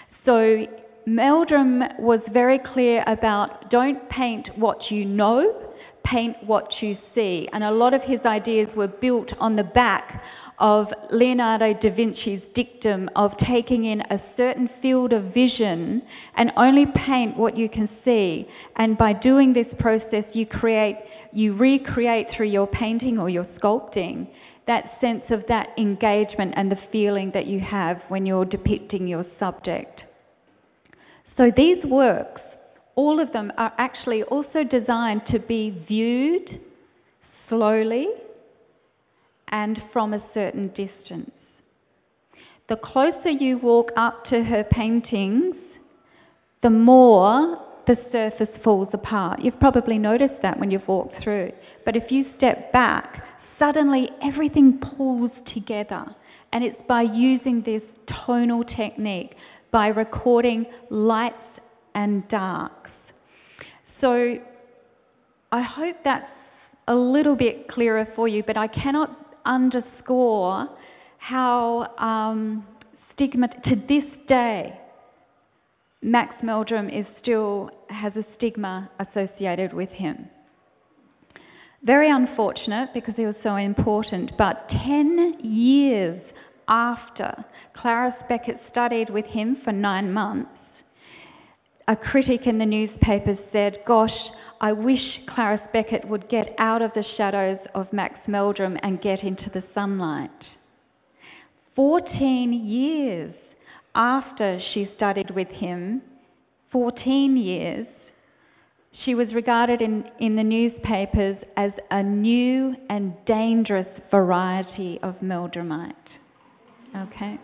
So 0.09 0.67
Meldrum 1.05 1.85
was 1.99 2.29
very 2.29 2.59
clear 2.59 3.05
about 3.07 3.69
don't 3.69 4.09
paint 4.09 4.57
what 4.57 4.91
you 4.91 5.05
know, 5.05 5.68
paint 6.09 6.43
what 6.43 6.81
you 6.81 6.95
see. 6.95 7.47
And 7.53 7.63
a 7.63 7.71
lot 7.71 7.93
of 7.93 8.03
his 8.03 8.25
ideas 8.25 8.75
were 8.75 8.89
built 8.89 9.35
on 9.39 9.57
the 9.57 9.65
back 9.83 10.25
of 10.59 10.95
Leonardo 11.11 11.75
da 11.75 11.91
Vinci's 11.91 12.49
dictum 12.49 13.11
of 13.15 13.37
taking 13.37 13.85
in 13.85 14.03
a 14.09 14.19
certain 14.19 14.69
field 14.69 15.13
of 15.13 15.25
vision 15.25 16.03
and 16.35 16.51
only 16.57 16.87
paint 16.87 17.37
what 17.37 17.59
you 17.59 17.69
can 17.69 17.87
see. 17.87 18.49
And 18.77 18.97
by 18.97 19.13
doing 19.13 19.53
this 19.53 19.75
process, 19.75 20.35
you 20.35 20.47
create, 20.47 20.97
you 21.35 21.53
recreate 21.53 22.31
through 22.31 22.47
your 22.47 22.67
painting 22.67 23.19
or 23.19 23.29
your 23.29 23.45
sculpting 23.45 24.29
that 24.65 24.89
sense 24.89 25.31
of 25.31 25.45
that 25.47 25.75
engagement 25.77 26.55
and 26.57 26.73
the 26.73 26.83
feeling 26.95 27.33
that 27.33 27.47
you 27.47 27.61
have 27.61 28.05
when 28.05 28.25
you're 28.25 28.47
depicting 28.47 29.07
your 29.07 29.23
subject. 29.23 30.07
So 31.27 31.51
these 31.51 31.85
works 31.85 32.58
all 32.99 33.21
of 33.21 33.31
them 33.31 33.53
are 33.57 33.73
actually 33.79 34.25
also 34.25 34.65
designed 34.65 35.25
to 35.25 35.39
be 35.39 35.71
viewed 35.71 36.59
slowly 37.23 38.09
and 39.47 39.81
from 39.81 40.13
a 40.13 40.19
certain 40.19 40.67
distance. 40.71 41.63
The 42.67 42.75
closer 42.75 43.31
you 43.31 43.57
walk 43.57 43.93
up 43.95 44.25
to 44.25 44.43
her 44.43 44.65
paintings, 44.65 45.79
the 46.61 46.71
more 46.71 47.65
the 47.87 47.95
surface 47.95 48.59
falls 48.59 48.93
apart. 48.93 49.43
You've 49.43 49.61
probably 49.61 49.97
noticed 49.97 50.43
that 50.43 50.59
when 50.59 50.73
you've 50.73 50.89
walked 50.89 51.15
through. 51.15 51.53
But 51.85 51.95
if 51.95 52.11
you 52.11 52.25
step 52.25 52.73
back, 52.73 53.25
suddenly 53.39 54.11
everything 54.21 54.77
pulls 54.77 55.41
together. 55.43 56.05
And 56.53 56.65
it's 56.65 56.83
by 56.83 57.03
using 57.03 57.63
this 57.63 57.95
tonal 58.07 58.65
technique, 58.65 59.37
by 59.71 59.87
recording 59.87 60.67
lights 60.91 61.58
and 61.99 62.29
darks. 62.29 63.13
So 63.85 64.41
I 65.51 65.63
hope 65.63 65.97
that's 66.05 66.31
a 66.87 66.95
little 66.95 67.35
bit 67.35 67.67
clearer 67.67 68.05
for 68.05 68.27
you, 68.29 68.41
but 68.51 68.57
I 68.57 68.69
cannot 68.69 69.11
underscore 69.45 70.71
how 71.33 71.93
um, 71.99 72.65
stigma 72.95 73.49
to 73.71 73.75
this 73.75 74.17
day. 74.39 74.79
Max 76.01 76.45
Meldrum 76.45 76.89
is 76.89 77.09
still 77.09 77.71
has 77.91 78.17
a 78.17 78.23
stigma 78.23 78.75
associated 79.01 79.73
with 79.73 79.93
him. 80.03 80.17
Very 81.83 82.11
unfortunate 82.11 82.95
because 82.95 83.17
he 83.17 83.27
was 83.27 83.41
so 83.49 83.57
important, 83.57 84.37
but 84.37 84.69
10 84.69 85.41
years 85.41 86.33
after 86.69 87.45
Clarice 87.73 88.23
Beckett 88.29 88.61
studied 88.61 89.11
with 89.11 89.27
him 89.27 89.57
for 89.57 89.73
nine 89.73 90.13
months, 90.13 90.85
a 91.89 91.97
critic 91.97 92.47
in 92.47 92.59
the 92.59 92.67
newspapers 92.67 93.41
said, 93.41 93.81
Gosh, 93.87 94.31
I 94.61 94.73
wish 94.73 95.25
Clarice 95.25 95.67
Beckett 95.67 96.05
would 96.05 96.29
get 96.29 96.55
out 96.59 96.83
of 96.83 96.93
the 96.93 97.03
shadows 97.03 97.67
of 97.75 97.93
Max 97.95 98.29
Meldrum 98.29 98.79
and 98.83 99.01
get 99.01 99.25
into 99.25 99.49
the 99.49 99.63
sunlight. 99.63 100.59
14 101.75 102.53
years 102.53 103.55
after 103.95 104.61
she 104.61 104.85
studied 104.85 105.31
with 105.31 105.51
him, 105.51 106.03
14 106.69 107.39
years, 107.39 108.13
she 108.93 109.15
was 109.15 109.35
regarded 109.35 109.81
in, 109.81 110.11
in 110.19 110.37
the 110.37 110.45
newspapers 110.45 111.45
as 111.57 111.81
a 111.91 112.03
new 112.03 112.77
and 112.91 113.15
dangerous 113.25 114.01
variety 114.11 114.99
of 115.03 115.21
Meldrumite. 115.21 116.19
Okay? 116.95 117.39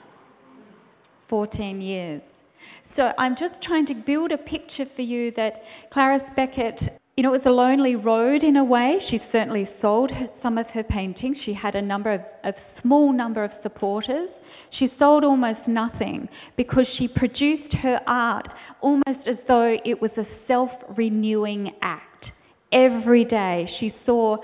14 1.29 1.81
years. 1.81 2.44
So 2.83 3.13
I'm 3.19 3.35
just 3.37 3.63
trying 3.63 3.87
to 3.87 3.95
build 3.95 4.33
a 4.33 4.39
picture 4.39 4.85
for 4.85 5.03
you 5.03 5.31
that 5.33 5.65
Clarice 5.91 6.31
Beckett, 6.37 6.89
you 7.17 7.23
know, 7.23 7.31
it 7.31 7.33
was 7.33 7.47
a 7.47 7.51
lonely 7.51 7.97
road 7.97 8.43
in 8.43 8.57
a 8.57 8.65
way. 8.65 8.99
She 9.01 9.19
certainly 9.19 9.65
sold 9.65 10.13
some 10.33 10.59
of 10.59 10.71
her 10.71 10.83
paintings. 10.83 11.41
She 11.41 11.53
had 11.53 11.75
a 11.75 11.83
number 11.83 12.11
of, 12.11 12.23
a 12.43 12.59
small 12.59 13.13
number 13.13 13.45
of 13.45 13.53
supporters. 13.53 14.41
She 14.71 14.87
sold 14.87 15.25
almost 15.25 15.69
nothing 15.69 16.29
because 16.57 16.89
she 16.89 17.07
produced 17.07 17.75
her 17.75 18.01
art 18.07 18.49
almost 18.81 19.29
as 19.29 19.45
though 19.45 19.79
it 19.85 20.03
was 20.03 20.19
a 20.19 20.25
self-renewing 20.25 21.75
act. 21.83 22.33
Every 22.73 23.25
day 23.25 23.67
she 23.69 23.89
saw 23.89 24.39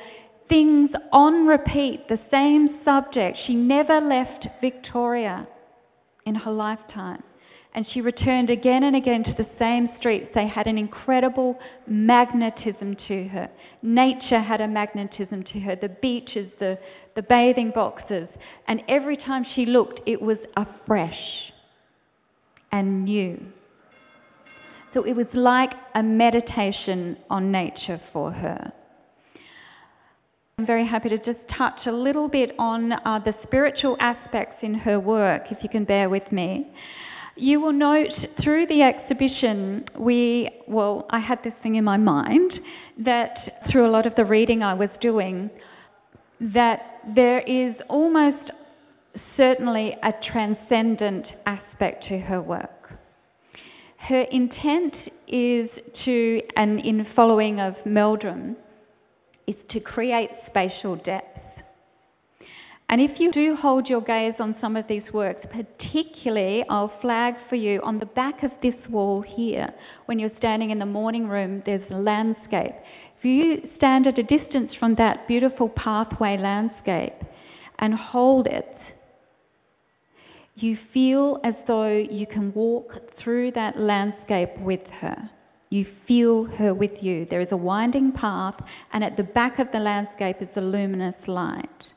things 0.48 0.94
on 1.12 1.46
repeat, 1.46 2.09
the 2.09 2.16
same 2.16 2.68
subject. 2.68 3.37
She 3.37 3.54
never 3.54 4.00
left 4.00 4.46
Victoria 4.61 5.48
in 6.24 6.35
her 6.35 6.50
lifetime. 6.50 7.22
And 7.72 7.87
she 7.87 8.00
returned 8.00 8.50
again 8.50 8.83
and 8.83 8.96
again 8.96 9.22
to 9.22 9.35
the 9.35 9.44
same 9.44 9.87
streets. 9.87 10.30
They 10.30 10.48
had 10.48 10.66
an 10.66 10.76
incredible 10.76 11.61
magnetism 11.87 12.96
to 12.96 13.28
her. 13.28 13.48
Nature 13.80 14.40
had 14.40 14.61
a 14.61 14.66
magnetism 14.66 15.44
to 15.44 15.61
her, 15.61 15.76
the 15.76 15.88
beaches, 15.88 16.54
the, 16.54 16.78
the 17.14 17.22
bathing 17.22 17.70
boxes. 17.70 18.38
And 18.66 18.83
every 18.88 19.16
time 19.16 19.44
she 19.44 19.66
looked, 19.66 20.00
it 20.04 20.20
was 20.20 20.46
afresh 20.56 21.52
and 22.72 23.04
new. 23.04 23.52
So 24.90 25.04
it 25.04 25.12
was 25.12 25.35
like 25.35 25.74
a 25.94 26.02
meditation 26.02 27.16
on 27.30 27.52
nature 27.52 27.98
for 27.98 28.33
her. 28.33 28.72
I'm 30.59 30.66
very 30.66 30.85
happy 30.85 31.09
to 31.11 31.18
just 31.18 31.46
touch 31.46 31.87
a 31.87 31.92
little 31.92 32.28
bit 32.28 32.54
on 32.59 32.92
uh, 32.92 33.20
the 33.20 33.33
spiritual 33.33 33.96
aspects 34.00 34.64
in 34.64 34.74
her 34.74 34.98
work, 34.98 35.52
if 35.52 35.62
you 35.62 35.68
can 35.68 35.85
bear 35.85 36.11
with 36.11 36.33
me. 36.33 36.72
You 37.37 37.61
will 37.61 37.73
note 37.73 38.12
through 38.12 38.66
the 38.66 38.83
exhibition, 38.83 39.85
we, 39.97 40.51
well, 40.66 41.07
I 41.11 41.21
had 41.21 41.43
this 41.43 41.55
thing 41.55 41.77
in 41.77 41.85
my 41.85 41.97
mind 41.97 42.61
that 42.99 43.66
through 43.66 43.87
a 43.87 43.90
lot 43.90 44.07
of 44.07 44.14
the 44.14 44.25
reading 44.25 44.62
I 44.62 44.75
was 44.75 44.99
doing, 44.99 45.51
that 46.40 47.01
there 47.07 47.40
is 47.47 47.83
almost 47.88 48.51
certainly 49.14 49.97
a 50.03 50.12
transcendent 50.12 51.37
aspect 51.47 52.05
to 52.05 52.19
her 52.19 52.40
work. 52.40 52.93
Her 53.97 54.23
intent 54.33 55.09
is 55.27 55.79
to, 55.93 56.43
and 56.57 56.81
in 56.81 57.05
following 57.05 57.61
of 57.61 57.85
Meldrum, 57.85 58.57
is 59.47 59.62
to 59.64 59.81
create 59.81 60.35
spatial 60.35 60.97
depth. 60.97 61.49
And 62.90 63.00
if 63.00 63.20
you 63.20 63.31
do 63.31 63.55
hold 63.55 63.88
your 63.88 64.00
gaze 64.00 64.40
on 64.40 64.53
some 64.53 64.74
of 64.74 64.88
these 64.88 65.12
works, 65.12 65.46
particularly, 65.46 66.68
I'll 66.68 66.88
flag 66.88 67.38
for 67.38 67.55
you 67.55 67.81
on 67.83 67.98
the 67.98 68.07
back 68.07 68.42
of 68.42 68.61
this 68.61 68.88
wall 68.88 69.22
here, 69.22 69.72
when 70.07 70.18
you're 70.18 70.29
standing 70.29 70.70
in 70.70 70.81
the 70.81 70.87
morning 70.87 71.29
room, 71.29 71.62
there's 71.64 71.92
a 71.92 71.96
landscape. 71.96 72.74
If 73.16 73.24
you 73.24 73.64
stand 73.64 74.09
at 74.09 74.18
a 74.18 74.24
distance 74.24 74.74
from 74.74 74.96
that 74.96 75.29
beautiful 75.29 75.68
pathway 75.68 76.37
landscape 76.37 77.14
and 77.79 77.94
hold 77.94 78.48
it, 78.48 78.92
you 80.57 80.74
feel 80.74 81.38
as 81.44 81.62
though 81.62 81.96
you 81.96 82.26
can 82.26 82.53
walk 82.55 83.12
through 83.12 83.53
that 83.53 83.79
landscape 83.79 84.59
with 84.59 84.90
her. 84.94 85.31
You 85.68 85.85
feel 85.85 86.46
her 86.46 86.74
with 86.74 87.05
you. 87.05 87.24
There 87.24 87.40
is 87.40 87.53
a 87.53 87.57
winding 87.57 88.11
path, 88.11 88.61
and 88.92 89.05
at 89.05 89.16
the 89.16 89.22
back 89.22 89.61
of 89.61 89.70
the 89.70 89.79
landscape 89.79 90.42
is 90.42 90.57
a 90.57 90.61
luminous 90.61 91.29
light. 91.29 91.92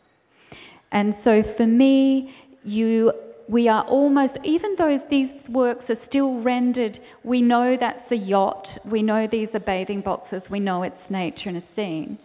And 0.93 1.13
so 1.13 1.43
for 1.43 1.67
me, 1.67 2.33
you 2.63 3.11
we 3.49 3.67
are 3.67 3.83
almost, 3.83 4.37
even 4.43 4.75
though 4.77 4.97
these 4.97 5.49
works 5.49 5.89
are 5.89 5.95
still 5.95 6.35
rendered, 6.35 6.97
we 7.23 7.41
know 7.41 7.75
that's 7.75 8.09
a 8.09 8.17
yacht, 8.17 8.77
we 8.85 9.03
know 9.03 9.27
these 9.27 9.53
are 9.53 9.59
bathing 9.59 9.99
boxes, 9.99 10.49
we 10.49 10.61
know 10.61 10.81
it's 10.81 11.09
nature 11.09 11.49
and 11.49 11.57
a 11.57 11.61
scene. 11.61 12.17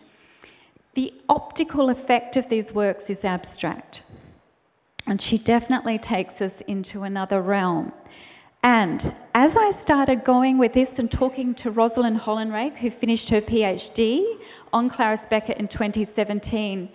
The 0.94 1.12
optical 1.28 1.90
effect 1.90 2.37
of 2.37 2.48
these 2.48 2.72
works 2.72 3.11
is 3.11 3.24
abstract. 3.24 4.02
And 5.09 5.20
she 5.20 5.38
definitely 5.38 5.98
takes 5.98 6.40
us 6.40 6.61
into 6.62 7.02
another 7.02 7.42
realm. 7.42 7.92
And 8.62 9.12
as 9.35 9.57
I 9.57 9.70
started 9.72 10.24
going 10.24 10.57
with 10.57 10.72
this 10.72 10.98
and 10.98 11.11
talking 11.11 11.54
to 11.57 11.70
Rosalind 11.70 12.20
Hollinrake, 12.20 12.76
who 12.76 12.90
finished 12.90 13.28
her 13.31 13.40
PhD 13.40 14.38
on 14.72 14.88
Clarice 14.88 15.26
Beckett 15.26 15.59
in 15.59 15.68
2017, 15.68 16.88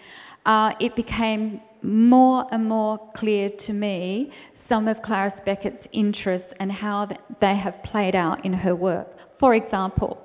uh, 0.45 0.73
it 0.79 0.95
became 0.95 1.61
more 1.81 2.47
and 2.51 2.65
more 2.65 2.97
clear 3.13 3.49
to 3.49 3.73
me 3.73 4.31
some 4.53 4.87
of 4.87 5.01
Clarice 5.01 5.41
Beckett's 5.41 5.87
interests 5.91 6.53
and 6.59 6.71
how 6.71 7.09
they 7.39 7.55
have 7.55 7.83
played 7.83 8.15
out 8.15 8.43
in 8.45 8.53
her 8.53 8.75
work. 8.75 9.07
For 9.37 9.53
example, 9.53 10.23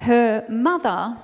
her 0.00 0.44
mother 0.48 1.16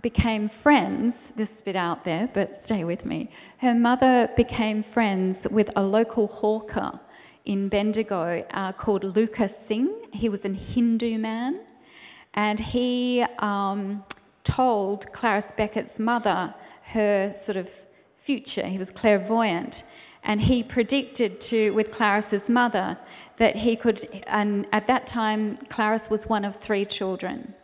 became 0.00 0.48
friends, 0.48 1.32
this 1.36 1.60
bit 1.60 1.76
out 1.76 2.04
there, 2.04 2.28
but 2.34 2.56
stay 2.56 2.82
with 2.82 3.04
me. 3.04 3.30
Her 3.58 3.74
mother 3.74 4.28
became 4.36 4.82
friends 4.82 5.46
with 5.50 5.70
a 5.76 5.82
local 5.82 6.26
hawker 6.26 6.98
in 7.44 7.68
Bendigo 7.68 8.44
uh, 8.52 8.72
called 8.72 9.04
Lucas 9.04 9.56
Singh. 9.56 9.92
He 10.12 10.28
was 10.28 10.44
a 10.44 10.48
Hindu 10.48 11.18
man, 11.18 11.60
and 12.34 12.58
he 12.58 13.24
um, 13.38 14.04
told 14.44 15.12
Clarice 15.12 15.52
Beckett's 15.56 15.98
mother 15.98 16.54
her 16.84 17.34
sort 17.34 17.56
of 17.56 17.70
future. 18.18 18.66
He 18.66 18.78
was 18.78 18.90
clairvoyant, 18.90 19.82
and 20.24 20.40
he 20.40 20.62
predicted 20.62 21.40
to 21.42 21.70
with 21.70 21.92
Clarice's 21.92 22.48
mother 22.48 22.98
that 23.38 23.56
he 23.56 23.76
could. 23.76 24.24
And 24.26 24.66
at 24.72 24.86
that 24.86 25.06
time, 25.06 25.56
Clarice 25.68 26.10
was 26.10 26.26
one 26.26 26.44
of 26.44 26.56
three 26.56 26.84
children. 26.84 27.54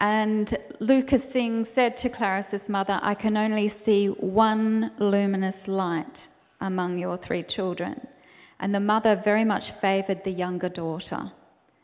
And 0.00 0.56
Lucas 0.78 1.28
Singh 1.28 1.64
said 1.64 1.96
to 1.98 2.08
Clarice's 2.08 2.68
mother, 2.68 3.00
I 3.02 3.14
can 3.14 3.36
only 3.36 3.68
see 3.68 4.06
one 4.06 4.92
luminous 4.98 5.66
light 5.66 6.28
among 6.60 6.98
your 6.98 7.16
three 7.16 7.42
children. 7.42 8.06
And 8.60 8.74
the 8.74 8.80
mother 8.80 9.16
very 9.16 9.44
much 9.44 9.72
favoured 9.72 10.22
the 10.24 10.30
younger 10.30 10.68
daughter. 10.68 11.32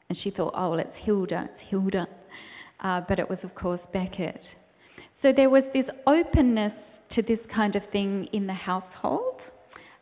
And 0.09 0.17
she 0.17 0.31
thought, 0.31 0.55
oh, 0.55 0.71
well, 0.71 0.79
it's 0.79 0.99
Hilda, 0.99 1.49
it's 1.53 1.63
Hilda. 1.63 2.09
Uh, 2.85 3.01
but 3.01 3.19
it 3.19 3.29
was, 3.29 3.43
of 3.43 3.55
course, 3.55 3.87
Beckett. 3.87 4.55
So 5.15 5.33
there 5.33 5.49
was 5.49 5.69
this 5.71 5.91
openness 6.07 7.01
to 7.09 7.23
this 7.23 7.47
kind 7.47 7.77
of 7.77 7.85
thing 7.85 8.27
in 8.33 8.47
the 8.47 8.53
household, 8.53 9.51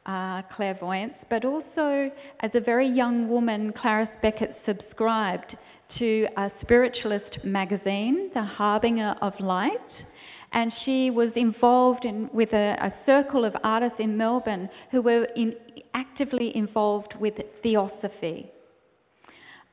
uh, 0.04 0.42
clairvoyance, 0.42 1.24
but 1.28 1.44
also 1.44 2.10
as 2.40 2.54
a 2.56 2.60
very 2.60 2.88
young 2.88 3.28
woman, 3.28 3.72
Clarice 3.72 4.16
Beckett 4.20 4.52
subscribed 4.52 5.54
to 5.90 6.26
a 6.36 6.50
spiritualist 6.50 7.44
magazine, 7.44 8.30
The 8.34 8.42
Harbinger 8.42 9.16
of 9.22 9.38
Light. 9.38 10.04
And 10.52 10.72
she 10.72 11.10
was 11.10 11.36
involved 11.36 12.04
in, 12.04 12.28
with 12.32 12.52
a, 12.52 12.76
a 12.80 12.90
circle 12.90 13.44
of 13.44 13.56
artists 13.62 14.00
in 14.00 14.16
Melbourne 14.16 14.68
who 14.90 15.02
were 15.02 15.28
in, 15.36 15.54
actively 15.94 16.54
involved 16.56 17.14
with 17.14 17.42
theosophy. 17.62 18.50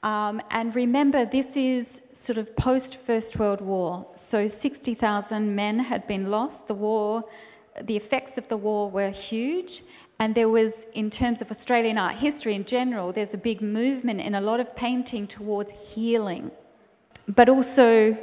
Um, 0.02 0.42
and 0.50 0.74
remember, 0.76 1.26
this 1.26 1.58
is 1.58 2.02
sort 2.14 2.38
of 2.38 2.56
post 2.56 2.96
First 2.96 3.38
World 3.38 3.60
War. 3.60 4.08
So 4.16 4.48
60,000 4.48 5.56
men 5.56 5.80
had 5.80 6.08
been 6.08 6.32
lost. 6.32 6.68
The 6.68 6.74
war, 6.74 7.26
the 7.82 7.98
effects 7.98 8.38
of 8.38 8.48
the 8.48 8.56
war 8.56 8.90
were 8.90 9.10
huge. 9.10 9.84
And 10.20 10.36
there 10.36 10.50
was, 10.50 10.86
in 10.94 11.10
terms 11.10 11.42
of 11.42 11.52
Australian 11.52 11.98
art 11.98 12.16
history 12.16 12.56
in 12.56 12.66
general, 12.66 13.12
there's 13.12 13.34
a 13.34 13.38
big 13.38 13.62
movement 13.62 14.22
in 14.22 14.36
a 14.36 14.42
lot 14.42 14.60
of 14.60 14.76
painting 14.76 15.28
towards 15.28 15.72
healing, 15.72 16.52
but 17.28 17.50
also 17.50 18.18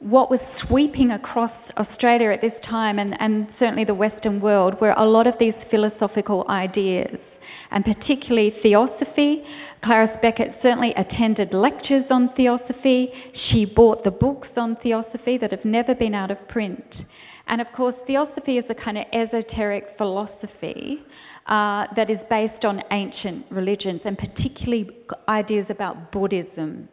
what 0.00 0.30
was 0.30 0.40
sweeping 0.40 1.10
across 1.10 1.76
Australia 1.76 2.30
at 2.30 2.40
this 2.40 2.60
time, 2.60 3.00
and, 3.00 3.20
and 3.20 3.50
certainly 3.50 3.82
the 3.82 3.94
Western 3.94 4.38
world, 4.38 4.80
were 4.80 4.94
a 4.96 5.04
lot 5.04 5.26
of 5.26 5.36
these 5.38 5.64
philosophical 5.64 6.44
ideas, 6.48 7.40
and 7.72 7.84
particularly 7.84 8.50
theosophy. 8.50 9.44
Clarice 9.82 10.16
Beckett 10.16 10.52
certainly 10.52 10.94
attended 10.94 11.52
lectures 11.52 12.12
on 12.12 12.28
theosophy. 12.28 13.12
She 13.32 13.64
bought 13.64 14.04
the 14.04 14.12
books 14.12 14.56
on 14.56 14.76
theosophy 14.76 15.36
that 15.38 15.50
have 15.50 15.64
never 15.64 15.96
been 15.96 16.14
out 16.14 16.30
of 16.30 16.46
print. 16.46 17.04
And 17.48 17.60
of 17.60 17.72
course, 17.72 17.96
theosophy 17.96 18.56
is 18.56 18.70
a 18.70 18.74
kind 18.74 18.98
of 18.98 19.06
esoteric 19.12 19.96
philosophy 19.96 21.02
uh, 21.46 21.88
that 21.94 22.08
is 22.08 22.22
based 22.22 22.64
on 22.64 22.84
ancient 22.92 23.46
religions, 23.50 24.06
and 24.06 24.16
particularly 24.16 24.96
ideas 25.28 25.70
about 25.70 26.12
Buddhism 26.12 26.88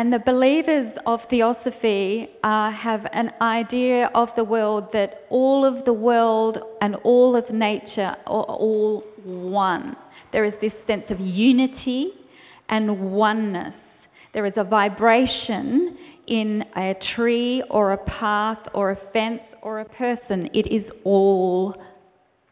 and 0.00 0.10
the 0.10 0.18
believers 0.18 0.96
of 1.04 1.24
theosophy 1.24 2.30
uh, 2.42 2.70
have 2.70 3.06
an 3.12 3.30
idea 3.42 4.10
of 4.14 4.34
the 4.34 4.42
world 4.42 4.90
that 4.92 5.26
all 5.28 5.62
of 5.62 5.84
the 5.84 5.92
world 5.92 6.56
and 6.80 6.94
all 7.04 7.36
of 7.36 7.50
nature 7.50 8.16
are 8.26 8.44
all 8.44 9.00
one. 9.24 9.94
There 10.30 10.42
is 10.42 10.56
this 10.56 10.72
sense 10.82 11.10
of 11.10 11.20
unity 11.20 12.14
and 12.70 13.12
oneness. 13.12 14.08
There 14.32 14.46
is 14.46 14.56
a 14.56 14.64
vibration 14.64 15.98
in 16.26 16.64
a 16.76 16.94
tree 16.94 17.62
or 17.68 17.92
a 17.92 17.98
path 17.98 18.68
or 18.72 18.92
a 18.92 18.96
fence 18.96 19.44
or 19.60 19.80
a 19.80 19.84
person. 19.84 20.48
It 20.54 20.66
is 20.68 20.90
all 21.04 21.74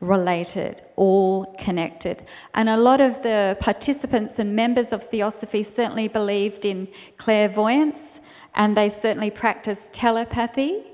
related, 0.00 0.82
all 0.96 1.46
connected. 1.58 2.24
And 2.54 2.68
a 2.68 2.76
lot 2.76 3.00
of 3.00 3.22
the 3.22 3.56
participants 3.60 4.38
and 4.38 4.54
members 4.54 4.92
of 4.92 5.04
Theosophy 5.04 5.62
certainly 5.62 6.08
believed 6.08 6.64
in 6.64 6.88
clairvoyance 7.16 8.20
and 8.54 8.76
they 8.76 8.90
certainly 8.90 9.30
practiced 9.30 9.92
telepathy. 9.92 10.84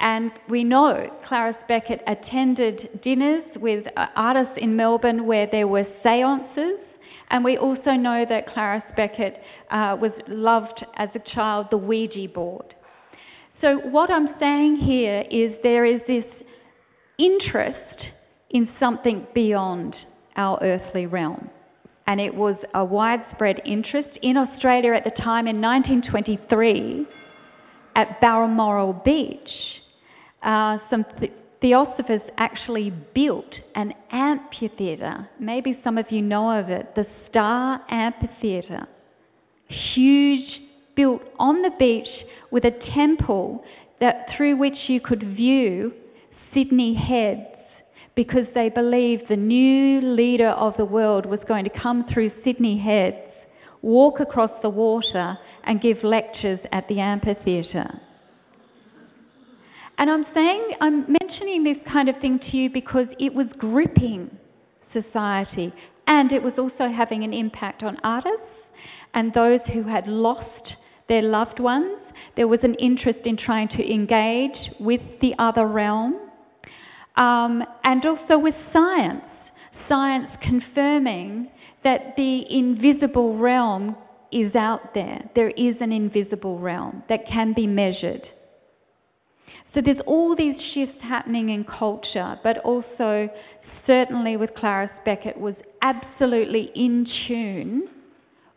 And 0.00 0.32
we 0.48 0.64
know 0.64 1.14
Clarice 1.22 1.62
Beckett 1.68 2.02
attended 2.06 3.00
dinners 3.02 3.58
with 3.58 3.86
uh, 3.96 4.08
artists 4.16 4.56
in 4.56 4.74
Melbourne 4.74 5.26
where 5.26 5.46
there 5.46 5.68
were 5.68 5.84
seances. 5.84 6.98
And 7.30 7.44
we 7.44 7.58
also 7.58 7.94
know 7.94 8.24
that 8.24 8.46
Clarice 8.46 8.92
Beckett 8.92 9.44
uh, 9.70 9.96
was 10.00 10.22
loved 10.26 10.84
as 10.94 11.14
a 11.16 11.18
child 11.18 11.70
the 11.70 11.76
Ouija 11.76 12.28
board. 12.28 12.74
So, 13.50 13.78
what 13.78 14.10
I'm 14.10 14.26
saying 14.26 14.76
here 14.76 15.26
is 15.30 15.58
there 15.58 15.84
is 15.84 16.04
this 16.04 16.44
interest 17.18 18.12
in 18.50 18.66
something 18.66 19.26
beyond 19.32 20.04
our 20.36 20.58
earthly 20.60 21.06
realm. 21.06 21.50
And 22.06 22.20
it 22.20 22.34
was 22.34 22.64
a 22.74 22.84
widespread 22.84 23.62
interest 23.64 24.18
in 24.20 24.36
Australia 24.36 24.92
at 24.92 25.04
the 25.04 25.10
time 25.10 25.46
in 25.46 25.60
1923 25.60 27.06
at 27.94 28.20
Balmoral 28.20 28.92
Beach. 28.92 29.82
Uh, 30.42 30.76
some 30.76 31.04
th- 31.04 31.32
theosophers 31.60 32.30
actually 32.36 32.90
built 32.90 33.60
an 33.74 33.94
amphitheatre. 34.10 35.28
Maybe 35.38 35.72
some 35.72 35.98
of 35.98 36.10
you 36.10 36.22
know 36.22 36.58
of 36.58 36.68
it, 36.70 36.94
the 36.94 37.04
Star 37.04 37.82
Amphitheatre. 37.88 38.88
Huge, 39.68 40.62
built 40.94 41.22
on 41.38 41.62
the 41.62 41.70
beach 41.70 42.24
with 42.50 42.64
a 42.64 42.70
temple 42.70 43.64
that 44.00 44.28
through 44.28 44.56
which 44.56 44.88
you 44.88 45.00
could 45.00 45.22
view 45.22 45.94
Sydney 46.30 46.94
Heads 46.94 47.79
because 48.20 48.50
they 48.50 48.68
believed 48.68 49.28
the 49.28 49.36
new 49.56 49.98
leader 50.02 50.48
of 50.48 50.76
the 50.76 50.84
world 50.84 51.24
was 51.24 51.42
going 51.42 51.64
to 51.64 51.70
come 51.70 52.04
through 52.04 52.28
Sydney 52.28 52.76
Heads, 52.76 53.46
walk 53.80 54.20
across 54.20 54.58
the 54.58 54.68
water, 54.68 55.38
and 55.64 55.80
give 55.80 56.04
lectures 56.04 56.66
at 56.70 56.86
the 56.88 57.00
amphitheatre. 57.00 57.98
And 59.96 60.10
I'm 60.10 60.22
saying, 60.22 60.74
I'm 60.82 61.10
mentioning 61.10 61.62
this 61.62 61.82
kind 61.82 62.10
of 62.10 62.16
thing 62.18 62.38
to 62.40 62.58
you 62.58 62.68
because 62.68 63.14
it 63.18 63.32
was 63.32 63.54
gripping 63.54 64.36
society 64.82 65.72
and 66.06 66.30
it 66.30 66.42
was 66.42 66.58
also 66.58 66.88
having 66.88 67.24
an 67.24 67.32
impact 67.32 67.82
on 67.82 67.96
artists 68.04 68.70
and 69.14 69.32
those 69.32 69.66
who 69.66 69.84
had 69.84 70.06
lost 70.06 70.76
their 71.06 71.22
loved 71.22 71.58
ones. 71.58 72.12
There 72.34 72.48
was 72.48 72.64
an 72.64 72.74
interest 72.74 73.26
in 73.26 73.38
trying 73.38 73.68
to 73.68 73.82
engage 73.90 74.70
with 74.78 75.20
the 75.20 75.34
other 75.38 75.66
realm. 75.66 76.18
Um, 77.20 77.64
and 77.84 78.06
also 78.06 78.38
with 78.38 78.54
science, 78.54 79.52
science 79.70 80.38
confirming 80.38 81.50
that 81.82 82.16
the 82.16 82.50
invisible 82.50 83.36
realm 83.36 83.94
is 84.32 84.56
out 84.56 84.94
there. 84.94 85.28
There 85.34 85.50
is 85.50 85.82
an 85.82 85.92
invisible 85.92 86.58
realm 86.58 87.02
that 87.08 87.26
can 87.26 87.52
be 87.52 87.66
measured. 87.66 88.30
So 89.66 89.82
there's 89.82 90.00
all 90.00 90.34
these 90.34 90.62
shifts 90.62 91.02
happening 91.02 91.50
in 91.50 91.64
culture, 91.64 92.38
but 92.42 92.56
also 92.58 93.28
certainly 93.60 94.38
with 94.38 94.54
Clarice 94.54 94.98
Beckett 95.04 95.38
was 95.38 95.62
absolutely 95.82 96.72
in 96.74 97.04
tune 97.04 97.88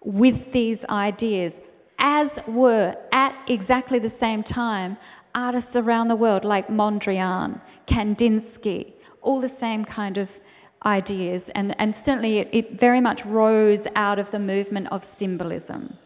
with 0.06 0.54
these 0.54 0.86
ideas, 0.86 1.60
as 2.00 2.40
were 2.48 2.96
at 3.12 3.36
exactly 3.50 4.00
the 4.00 4.10
same 4.10 4.42
time 4.42 4.98
artists 5.36 5.76
around 5.76 6.08
the 6.08 6.16
world 6.16 6.46
like 6.46 6.68
Mondrian, 6.68 7.60
Kandinsky, 7.88 8.94
all 9.22 9.40
the 9.40 9.50
same 9.50 9.86
kind 9.86 10.18
of 10.18 10.40
ideas, 10.86 11.50
and, 11.56 11.76
and 11.80 11.96
certainly 11.96 12.40
it, 12.40 12.50
it 12.52 12.80
very 12.80 13.00
much 13.00 13.26
rose 13.26 13.88
out 13.96 14.20
of 14.20 14.32
the 14.32 14.40
movement 14.40 14.88
of 14.92 15.04
symbolism. 15.04 15.98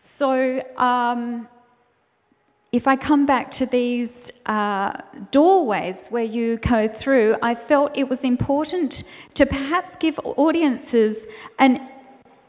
So, 0.00 0.62
um, 0.78 1.48
if 2.72 2.86
I 2.86 2.96
come 2.96 3.26
back 3.26 3.50
to 3.52 3.66
these 3.66 4.30
uh, 4.46 5.00
doorways 5.30 6.08
where 6.08 6.24
you 6.24 6.58
go 6.58 6.88
through, 6.88 7.36
I 7.42 7.54
felt 7.54 7.96
it 7.96 8.08
was 8.08 8.24
important 8.24 9.04
to 9.34 9.46
perhaps 9.46 9.96
give 9.96 10.18
audiences 10.24 11.26
an, 11.58 11.88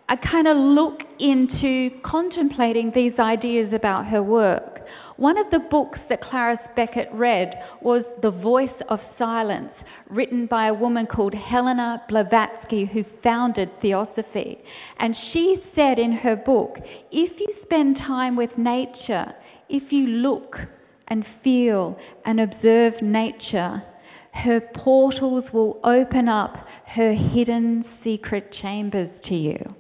a 0.09 0.15
kind 0.15 0.47
of 0.47 0.55
look 0.55 1.05
into 1.19 1.89
contemplating 2.01 2.91
these 2.91 3.19
ideas 3.19 3.73
about 3.73 4.05
her 4.05 4.23
work. 4.23 4.87
One 5.17 5.37
of 5.37 5.49
the 5.49 5.59
books 5.59 6.03
that 6.03 6.21
Clarice 6.21 6.69
Beckett 6.75 7.09
read 7.11 7.61
was 7.81 8.13
The 8.21 8.31
Voice 8.31 8.79
of 8.87 9.01
Silence, 9.01 9.83
written 10.07 10.45
by 10.45 10.67
a 10.67 10.73
woman 10.73 11.07
called 11.07 11.33
Helena 11.33 12.03
Blavatsky, 12.07 12.85
who 12.85 13.03
founded 13.03 13.81
Theosophy. 13.81 14.63
And 14.97 15.13
she 15.13 15.57
said 15.57 15.99
in 15.99 16.13
her 16.13 16.37
book 16.37 16.79
if 17.11 17.41
you 17.41 17.51
spend 17.51 17.97
time 17.97 18.37
with 18.37 18.57
nature, 18.57 19.33
if 19.67 19.91
you 19.91 20.07
look 20.07 20.67
and 21.09 21.25
feel 21.25 21.99
and 22.23 22.39
observe 22.39 23.01
nature, 23.01 23.83
her 24.31 24.61
portals 24.61 25.51
will 25.51 25.81
open 25.83 26.29
up 26.29 26.65
her 26.85 27.11
hidden 27.11 27.81
secret 27.81 28.53
chambers 28.53 29.19
to 29.21 29.35
you. 29.35 29.75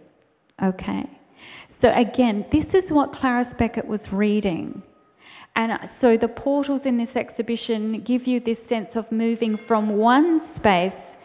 Okay? 0.61 1.09
So, 1.69 1.91
again, 1.93 2.45
this 2.51 2.73
is 2.73 2.91
what 2.91 3.13
Clarice 3.13 3.53
Beckett 3.53 3.87
was 3.87 4.11
reading. 4.11 4.83
And 5.57 5.89
so 5.89 6.17
the 6.17 6.27
portals 6.27 6.85
in 6.85 6.97
this 6.97 7.15
exhibition 7.15 8.01
give 8.01 8.27
you 8.27 8.39
this 8.39 8.63
sense 8.63 8.95
of 8.95 9.11
moving 9.11 9.57
from 9.57 9.97
one 9.97 10.39
space 10.39 11.17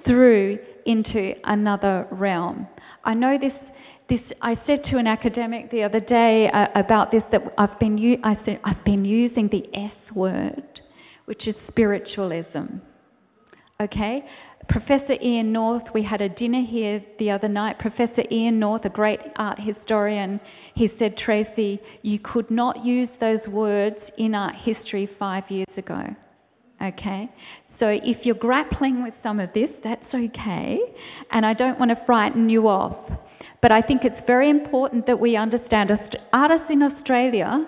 through 0.00 0.58
into 0.86 1.34
another 1.44 2.06
realm. 2.10 2.66
I 3.04 3.14
know 3.14 3.38
this. 3.38 3.72
This 4.06 4.34
I 4.42 4.52
said 4.52 4.84
to 4.84 4.98
an 4.98 5.06
academic 5.06 5.70
the 5.70 5.82
other 5.82 6.00
day 6.00 6.50
uh, 6.50 6.68
about 6.74 7.10
this 7.10 7.24
that 7.26 7.54
I've 7.56 7.78
been 7.78 8.20
I 8.22 8.34
said 8.34 8.60
I've 8.64 8.82
been 8.84 9.04
using 9.04 9.48
the 9.48 9.68
S 9.74 10.12
word, 10.12 10.80
which 11.24 11.48
is 11.48 11.56
spiritualism. 11.56 12.66
Okay, 13.80 14.26
Professor 14.68 15.16
Ian 15.20 15.52
North, 15.52 15.92
we 15.94 16.02
had 16.02 16.20
a 16.22 16.28
dinner 16.28 16.60
here 16.60 17.02
the 17.18 17.30
other 17.30 17.48
night. 17.48 17.78
Professor 17.78 18.24
Ian 18.30 18.58
North, 18.58 18.84
a 18.84 18.88
great 18.88 19.20
art 19.36 19.60
historian, 19.60 20.40
he 20.74 20.86
said, 20.86 21.16
Tracey, 21.16 21.80
you 22.02 22.18
could 22.18 22.50
not 22.50 22.84
use 22.84 23.12
those 23.12 23.48
words 23.48 24.10
in 24.16 24.34
art 24.34 24.54
history 24.54 25.06
five 25.06 25.50
years 25.50 25.76
ago. 25.76 26.14
Okay? 26.80 27.30
So 27.64 27.88
if 28.04 28.26
you're 28.26 28.34
grappling 28.34 29.02
with 29.02 29.16
some 29.16 29.40
of 29.40 29.52
this, 29.52 29.76
that's 29.76 30.14
okay. 30.14 30.80
And 31.30 31.44
I 31.46 31.52
don't 31.52 31.78
want 31.78 31.90
to 31.90 31.96
frighten 31.96 32.48
you 32.48 32.68
off. 32.68 33.12
But 33.60 33.72
I 33.72 33.80
think 33.80 34.04
it's 34.04 34.20
very 34.20 34.50
important 34.50 35.06
that 35.06 35.18
we 35.20 35.36
understand 35.36 35.90
artists 36.32 36.70
in 36.70 36.82
Australia 36.82 37.66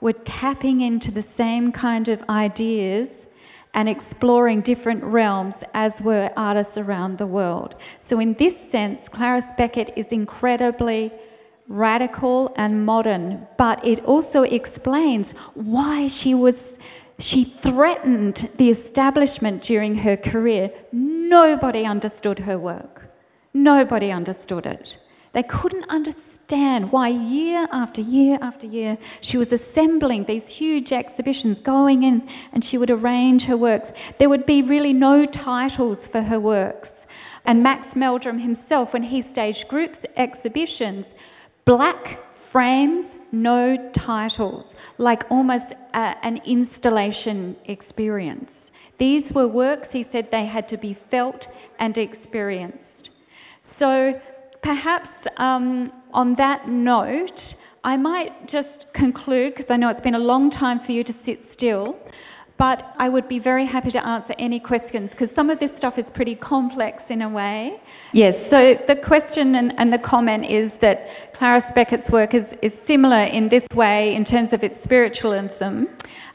were 0.00 0.12
tapping 0.12 0.80
into 0.80 1.10
the 1.10 1.22
same 1.22 1.72
kind 1.72 2.08
of 2.08 2.22
ideas 2.28 3.26
and 3.74 3.88
exploring 3.88 4.60
different 4.60 5.02
realms 5.04 5.62
as 5.74 6.00
were 6.00 6.30
artists 6.36 6.76
around 6.76 7.18
the 7.18 7.26
world. 7.26 7.74
So, 8.02 8.18
in 8.18 8.34
this 8.34 8.58
sense, 8.58 9.08
Clarice 9.08 9.52
Beckett 9.56 9.92
is 9.96 10.06
incredibly 10.06 11.12
radical 11.68 12.52
and 12.56 12.84
modern, 12.84 13.46
but 13.56 13.84
it 13.86 14.04
also 14.04 14.42
explains 14.42 15.32
why 15.54 16.08
she 16.08 16.34
was. 16.34 16.78
She 17.18 17.44
threatened 17.44 18.48
the 18.56 18.70
establishment 18.70 19.62
during 19.62 19.96
her 19.96 20.16
career. 20.16 20.70
Nobody 20.90 21.84
understood 21.84 22.38
her 22.40 22.58
work. 22.58 23.10
Nobody 23.52 24.10
understood 24.10 24.64
it. 24.64 24.96
They 25.32 25.44
couldn't 25.44 25.88
understand 25.88 26.90
why, 26.90 27.08
year 27.08 27.68
after 27.70 28.00
year 28.00 28.38
after 28.40 28.66
year, 28.66 28.98
she 29.20 29.36
was 29.36 29.52
assembling 29.52 30.24
these 30.24 30.48
huge 30.48 30.92
exhibitions, 30.92 31.60
going 31.60 32.02
in, 32.02 32.28
and 32.52 32.64
she 32.64 32.76
would 32.76 32.90
arrange 32.90 33.44
her 33.44 33.56
works. 33.56 33.92
There 34.18 34.28
would 34.28 34.44
be 34.44 34.62
really 34.62 34.92
no 34.92 35.26
titles 35.26 36.08
for 36.08 36.22
her 36.22 36.40
works. 36.40 37.06
And 37.44 37.62
Max 37.62 37.94
Meldrum 37.94 38.38
himself, 38.40 38.92
when 38.92 39.04
he 39.04 39.22
staged 39.22 39.68
groups 39.68 40.04
exhibitions, 40.16 41.14
black 41.64 42.18
frames, 42.34 43.14
no 43.30 43.76
titles, 43.92 44.74
like 44.98 45.30
almost 45.30 45.74
a, 45.94 46.16
an 46.24 46.40
installation 46.44 47.54
experience. 47.66 48.72
These 48.98 49.32
were 49.32 49.46
works, 49.46 49.92
he 49.92 50.02
said, 50.02 50.32
they 50.32 50.46
had 50.46 50.68
to 50.68 50.76
be 50.76 50.92
felt 50.92 51.46
and 51.78 51.96
experienced. 51.96 53.10
So 53.62 54.20
perhaps 54.62 55.26
um, 55.36 55.92
on 56.12 56.34
that 56.34 56.68
note, 56.68 57.54
I 57.82 57.96
might 57.96 58.46
just 58.46 58.92
conclude, 58.92 59.54
because 59.54 59.70
I 59.70 59.76
know 59.76 59.88
it's 59.88 60.00
been 60.00 60.14
a 60.14 60.18
long 60.18 60.50
time 60.50 60.78
for 60.78 60.92
you 60.92 61.02
to 61.04 61.12
sit 61.12 61.42
still, 61.42 61.98
but 62.60 62.94
I 62.98 63.08
would 63.08 63.26
be 63.26 63.38
very 63.38 63.64
happy 63.64 63.90
to 63.92 64.06
answer 64.06 64.34
any 64.38 64.60
questions 64.60 65.12
because 65.12 65.30
some 65.30 65.48
of 65.48 65.58
this 65.60 65.74
stuff 65.74 65.96
is 65.96 66.10
pretty 66.10 66.34
complex 66.34 67.10
in 67.10 67.22
a 67.22 67.28
way. 67.28 67.80
Yes, 68.12 68.50
so 68.50 68.74
the 68.86 68.96
question 68.96 69.54
and, 69.54 69.72
and 69.80 69.90
the 69.90 69.98
comment 69.98 70.44
is 70.44 70.76
that 70.84 71.32
Clarice 71.32 71.70
Beckett's 71.74 72.10
work 72.10 72.34
is, 72.34 72.54
is 72.60 72.74
similar 72.74 73.22
in 73.38 73.48
this 73.48 73.66
way 73.74 74.14
in 74.14 74.26
terms 74.26 74.52
of 74.52 74.62
its 74.62 74.78
spiritualism 74.78 75.84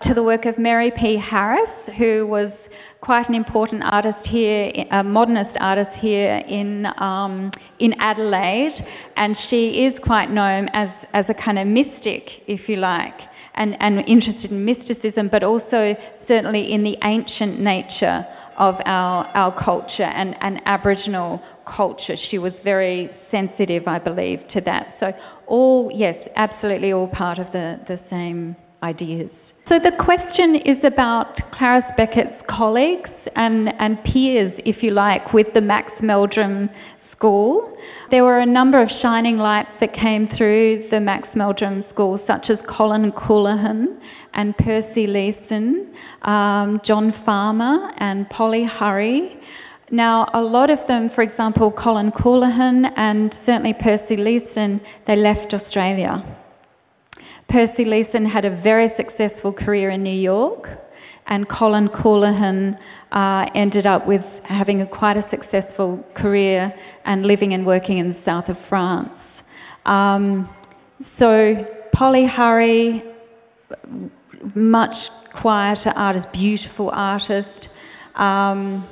to 0.01 0.15
the 0.15 0.23
work 0.23 0.47
of 0.47 0.57
Mary 0.57 0.89
P. 0.89 1.17
Harris, 1.17 1.91
who 1.95 2.25
was 2.25 2.69
quite 3.01 3.29
an 3.29 3.35
important 3.35 3.83
artist 3.83 4.25
here, 4.25 4.71
a 4.89 5.03
modernist 5.03 5.57
artist 5.61 5.95
here 5.95 6.43
in, 6.47 6.91
um, 6.97 7.51
in 7.77 7.93
Adelaide, 7.99 8.83
and 9.15 9.37
she 9.37 9.83
is 9.85 9.99
quite 9.99 10.31
known 10.31 10.69
as, 10.73 11.05
as 11.13 11.29
a 11.29 11.35
kind 11.35 11.59
of 11.59 11.67
mystic, 11.67 12.43
if 12.49 12.67
you 12.67 12.77
like 12.77 13.34
and, 13.55 13.75
and 13.81 13.99
interested 14.07 14.51
in 14.51 14.63
mysticism, 14.63 15.27
but 15.27 15.43
also 15.43 15.97
certainly 16.15 16.71
in 16.71 16.83
the 16.83 16.97
ancient 17.03 17.59
nature 17.59 18.27
of 18.57 18.81
our, 18.85 19.25
our 19.33 19.51
culture 19.51 20.03
and, 20.03 20.37
and 20.41 20.61
Aboriginal 20.65 21.41
culture. 21.65 22.15
She 22.15 22.37
was 22.37 22.61
very 22.61 23.09
sensitive, 23.11 23.87
I 23.87 23.99
believe, 23.99 24.47
to 24.49 24.61
that. 24.61 24.93
So, 24.93 25.13
all, 25.47 25.91
yes, 25.91 26.27
absolutely 26.35 26.93
all 26.93 27.07
part 27.07 27.37
of 27.37 27.51
the, 27.51 27.79
the 27.85 27.97
same 27.97 28.55
ideas. 28.83 29.53
So 29.65 29.79
the 29.79 29.91
question 29.91 30.55
is 30.55 30.83
about 30.83 31.51
Clarice 31.51 31.91
Beckett's 31.97 32.43
colleagues 32.43 33.27
and, 33.35 33.73
and 33.81 34.01
peers, 34.03 34.59
if 34.63 34.83
you 34.83 34.91
like, 34.91 35.33
with 35.33 35.53
the 35.53 35.61
Max 35.61 36.01
Meldrum 36.01 36.69
School. 37.15 37.77
There 38.09 38.25
were 38.25 38.39
a 38.39 38.45
number 38.45 38.81
of 38.81 38.91
shining 38.91 39.37
lights 39.37 39.77
that 39.77 39.93
came 39.93 40.27
through 40.27 40.89
the 40.89 40.99
Max 40.99 41.33
Meldrum 41.33 41.81
School, 41.81 42.17
such 42.17 42.49
as 42.49 42.61
Colin 42.61 43.13
Colahan 43.13 43.97
and 44.33 44.57
Percy 44.57 45.07
Leason, 45.07 45.93
um, 46.23 46.81
John 46.81 47.13
Farmer 47.13 47.93
and 47.97 48.29
Polly 48.29 48.65
Hurry. 48.65 49.39
Now, 49.89 50.27
a 50.33 50.41
lot 50.41 50.69
of 50.69 50.85
them, 50.87 51.07
for 51.07 51.21
example, 51.21 51.71
Colin 51.71 52.11
Colahan 52.11 52.91
and 52.97 53.33
certainly 53.33 53.73
Percy 53.73 54.17
Leason, 54.17 54.81
they 55.05 55.15
left 55.15 55.53
Australia 55.53 56.21
Percy 57.47 57.85
Leason 57.85 58.25
had 58.25 58.43
a 58.43 58.49
very 58.49 58.89
successful 58.89 59.53
career 59.53 59.89
in 59.89 60.03
New 60.03 60.09
York, 60.09 60.69
and 61.27 61.47
Colin 61.49 61.89
Colahan 61.89 62.77
uh, 63.11 63.49
ended 63.55 63.87
up 63.87 64.05
with 64.05 64.41
having 64.45 64.81
a, 64.81 64.85
quite 64.85 65.17
a 65.17 65.21
successful 65.21 66.05
career 66.13 66.73
and 67.05 67.25
living 67.25 67.53
and 67.53 67.65
working 67.65 67.97
in 67.97 68.07
the 68.09 68.13
south 68.13 68.49
of 68.49 68.57
France. 68.57 69.43
Um, 69.85 70.49
so 70.99 71.65
Polly 71.91 72.25
Hurry, 72.25 73.03
much 74.53 75.09
quieter 75.31 75.93
artist, 75.95 76.31
beautiful 76.31 76.89
artist, 76.91 77.69
um, 78.15 78.87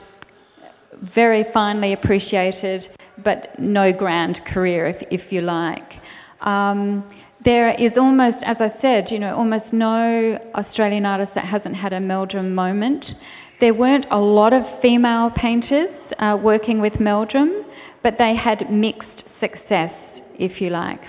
very 1.01 1.43
finely 1.43 1.93
appreciated, 1.93 2.87
but 3.17 3.57
no 3.59 3.91
grand 3.91 4.43
career, 4.45 4.85
if, 4.85 5.03
if 5.11 5.31
you 5.31 5.41
like. 5.41 5.99
Um, 6.41 7.03
there 7.43 7.75
is 7.77 7.97
almost, 7.97 8.43
as 8.43 8.61
I 8.61 8.69
said, 8.69 9.11
you 9.11 9.19
know, 9.19 9.35
almost 9.35 9.73
no 9.73 10.39
Australian 10.55 11.05
artist 11.05 11.33
that 11.35 11.45
hasn't 11.45 11.75
had 11.75 11.93
a 11.93 11.99
Meldrum 11.99 12.55
moment. 12.55 13.15
There 13.59 13.73
weren't 13.73 14.05
a 14.11 14.19
lot 14.19 14.53
of 14.53 14.67
female 14.79 15.29
painters 15.29 16.13
uh, 16.19 16.37
working 16.41 16.79
with 16.79 16.99
Meldrum, 16.99 17.65
but 18.01 18.17
they 18.17 18.35
had 18.35 18.71
mixed 18.71 19.27
success, 19.27 20.21
if 20.37 20.61
you 20.61 20.69
like. 20.69 21.01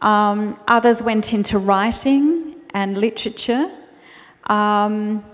Um, 0.00 0.58
others 0.68 1.02
went 1.02 1.32
into 1.32 1.58
writing 1.58 2.56
and 2.74 2.98
literature. 2.98 3.70
Um, 4.44 5.24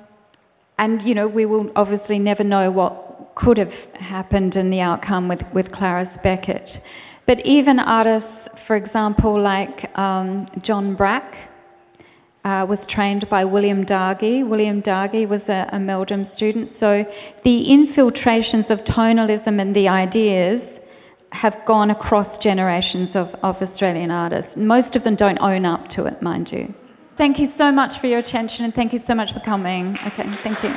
and, 0.79 1.03
you 1.03 1.15
know, 1.15 1.27
we 1.27 1.45
will 1.45 1.71
obviously 1.75 2.19
never 2.19 2.45
know 2.45 2.71
what 2.71 3.33
could 3.35 3.59
have 3.59 3.87
happened 3.95 4.57
and 4.57 4.73
the 4.73 4.81
outcome 4.81 5.29
with, 5.29 5.45
with 5.53 5.73
Clarice 5.73 6.19
Beckett. 6.23 6.81
But 7.31 7.47
even 7.47 7.79
artists, 7.79 8.49
for 8.57 8.75
example, 8.75 9.41
like 9.41 9.97
um, 9.97 10.47
John 10.63 10.97
Brack, 10.97 11.37
uh, 12.45 12.67
was 12.69 12.85
trained 12.85 13.29
by 13.29 13.45
William 13.45 13.87
Dargie. 13.87 14.45
William 14.45 14.83
Dargie 14.83 15.29
was 15.29 15.49
a, 15.49 15.69
a 15.73 15.79
Meldrum 15.79 16.25
student. 16.25 16.67
So 16.67 17.07
the 17.45 17.71
infiltrations 17.71 18.69
of 18.69 18.83
tonalism 18.85 19.61
and 19.61 19.77
the 19.77 19.87
ideas 19.87 20.81
have 21.31 21.65
gone 21.67 21.89
across 21.89 22.37
generations 22.37 23.15
of, 23.15 23.33
of 23.45 23.63
Australian 23.63 24.11
artists. 24.11 24.57
Most 24.57 24.97
of 24.97 25.05
them 25.05 25.15
don't 25.15 25.39
own 25.41 25.65
up 25.65 25.89
to 25.91 26.07
it, 26.07 26.21
mind 26.21 26.51
you. 26.51 26.75
Thank 27.15 27.39
you 27.39 27.47
so 27.47 27.71
much 27.71 28.01
for 28.01 28.09
your 28.09 28.19
attention 28.19 28.65
and 28.65 28.75
thank 28.75 28.93
you 28.93 28.99
so 28.99 29.15
much 29.15 29.33
for 29.33 29.39
coming. 29.39 29.97
Okay, 30.05 30.29
thank 30.43 30.61
you. 30.65 30.75